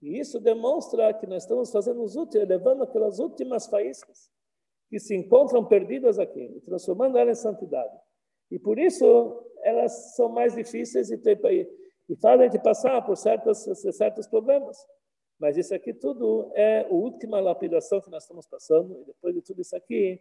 E 0.00 0.18
isso 0.18 0.40
demonstra 0.40 1.12
que 1.12 1.26
nós 1.26 1.42
estamos 1.42 1.70
fazendo 1.70 2.02
os 2.02 2.16
últimos, 2.16 2.44
elevando 2.44 2.84
aquelas 2.84 3.18
últimas 3.18 3.66
faíscas 3.66 4.30
que 4.88 4.98
se 4.98 5.14
encontram 5.14 5.66
perdidas 5.66 6.18
aqui, 6.18 6.40
e 6.40 6.60
transformando 6.62 7.18
elas 7.18 7.40
em 7.40 7.42
santidade. 7.42 7.94
E 8.50 8.58
por 8.58 8.78
isso, 8.78 9.44
elas 9.62 10.14
são 10.16 10.30
mais 10.30 10.54
difíceis 10.54 11.10
e, 11.10 11.20
e 12.08 12.16
fazem 12.16 12.46
a 12.46 12.50
gente 12.50 12.62
passar 12.62 13.02
por 13.02 13.18
certos, 13.18 13.64
certos 13.94 14.26
problemas. 14.26 14.78
Mas 15.38 15.56
isso 15.56 15.74
aqui 15.74 15.94
tudo 15.94 16.50
é 16.54 16.80
a 16.80 16.88
última 16.88 17.40
lapidação 17.40 18.00
que 18.00 18.10
nós 18.10 18.24
estamos 18.24 18.46
passando, 18.46 19.00
e 19.00 19.04
depois 19.04 19.34
de 19.34 19.42
tudo 19.42 19.60
isso 19.60 19.76
aqui, 19.76 20.20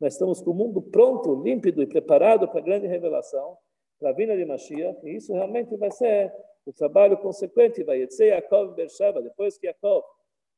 nós 0.00 0.14
estamos 0.14 0.42
com 0.42 0.50
o 0.50 0.54
mundo 0.54 0.82
pronto, 0.82 1.40
límpido 1.42 1.82
e 1.82 1.86
preparado 1.86 2.48
para 2.48 2.58
a 2.58 2.62
grande 2.62 2.86
revelação, 2.86 3.56
para 3.98 4.10
a 4.10 4.12
vinda 4.12 4.36
de 4.36 4.44
Mashiach, 4.44 4.98
e 5.06 5.16
isso 5.16 5.32
realmente 5.32 5.74
vai 5.76 5.90
ser 5.90 6.32
o 6.66 6.72
trabalho 6.72 7.16
consequente. 7.18 7.84
Vai 7.84 8.06
ser 8.10 8.26
Yaakov 8.26 8.74
Bersheba, 8.74 9.22
depois 9.22 9.56
que 9.56 9.66
Yaakov, 9.66 10.04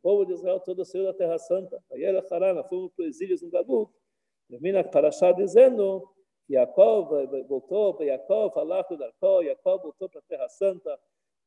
povo 0.02 0.24
de 0.24 0.32
Israel 0.32 0.61
todo 0.61 0.84
saiu 0.84 1.04
da 1.04 1.12
Terra 1.12 1.38
Santa, 1.38 1.80
aí 1.92 2.02
era 2.02 2.24
Harana, 2.30 2.64
fomos 2.64 2.92
para 2.94 3.04
o 3.04 3.09
exílio 3.09 3.36
no 3.42 3.50
Galut, 3.50 3.92
termina 4.48 4.82
Parashá 4.82 5.32
dizendo 5.32 6.09
Yaakov 6.50 7.26
voltou 7.46 7.94
para 7.94 8.06
Yaakov, 8.06 8.54
falar 8.54 8.84
com 8.84 8.96
Darkó, 8.96 9.42
Yaakov 9.42 9.82
voltou 9.82 10.09
para 10.09 10.20
a 10.20 10.22
Terra 10.22 10.48
Santa, 10.48 10.98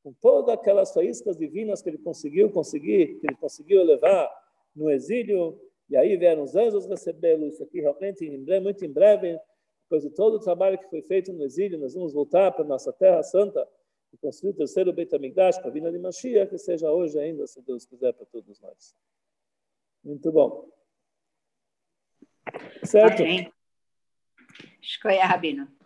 com 0.04 0.14
todas 0.14 0.54
aquelas 0.54 0.94
faíscas 0.94 1.38
divinas 1.38 1.82
que 1.82 1.90
ele 1.90 1.98
conseguiu 1.98 2.50
conseguir, 2.52 3.20
que 3.20 3.28
ele 3.28 3.36
conseguiu 3.36 3.84
levar 3.84 4.30
no 4.76 4.90
exílio, 4.90 5.60
e 5.90 5.96
aí 5.96 6.16
vieram 6.18 6.44
os 6.44 6.56
anjos 6.56 6.86
recebê-lo. 6.86 7.46
Isso 7.48 7.64
aqui 7.64 7.82
realmente, 7.82 8.26
em 8.26 8.44
breve, 8.44 8.64
muito 8.64 8.86
em 8.86 8.92
breve, 8.92 9.40
depois 9.84 10.04
de 10.04 10.10
todo 10.10 10.36
o 10.36 10.40
trabalho 10.40 10.78
que 10.78 10.90
foi 10.90 11.02
feito 11.02 11.34
no 11.34 11.44
exílio, 11.44 11.78
nós 11.78 11.94
vamos 11.94 12.14
voltar 12.14 12.52
para 12.52 12.64
a 12.64 12.68
nossa 12.68 12.94
Terra 12.94 13.22
Santa 13.24 13.68
e 14.14 14.18
construir 14.18 14.52
o 14.52 14.56
terceiro 14.56 14.94
Beit 14.94 15.14
HaMikdash 15.14 15.60
com 15.60 15.68
a 15.68 15.72
vinda 15.72 15.92
de 15.92 16.00
Mashiach, 16.00 16.50
que 16.50 16.58
seja 16.58 16.92
hoje 16.92 17.20
ainda, 17.20 17.46
se 17.46 17.62
Deus 17.62 17.86
quiser, 17.86 18.14
para 18.14 18.26
todos 18.26 18.60
nós. 18.62 18.96
Muito 20.04 20.32
bom. 20.32 20.70
Certo? 22.84 23.22
Escolha, 24.82 25.26
Rabino. 25.26 25.81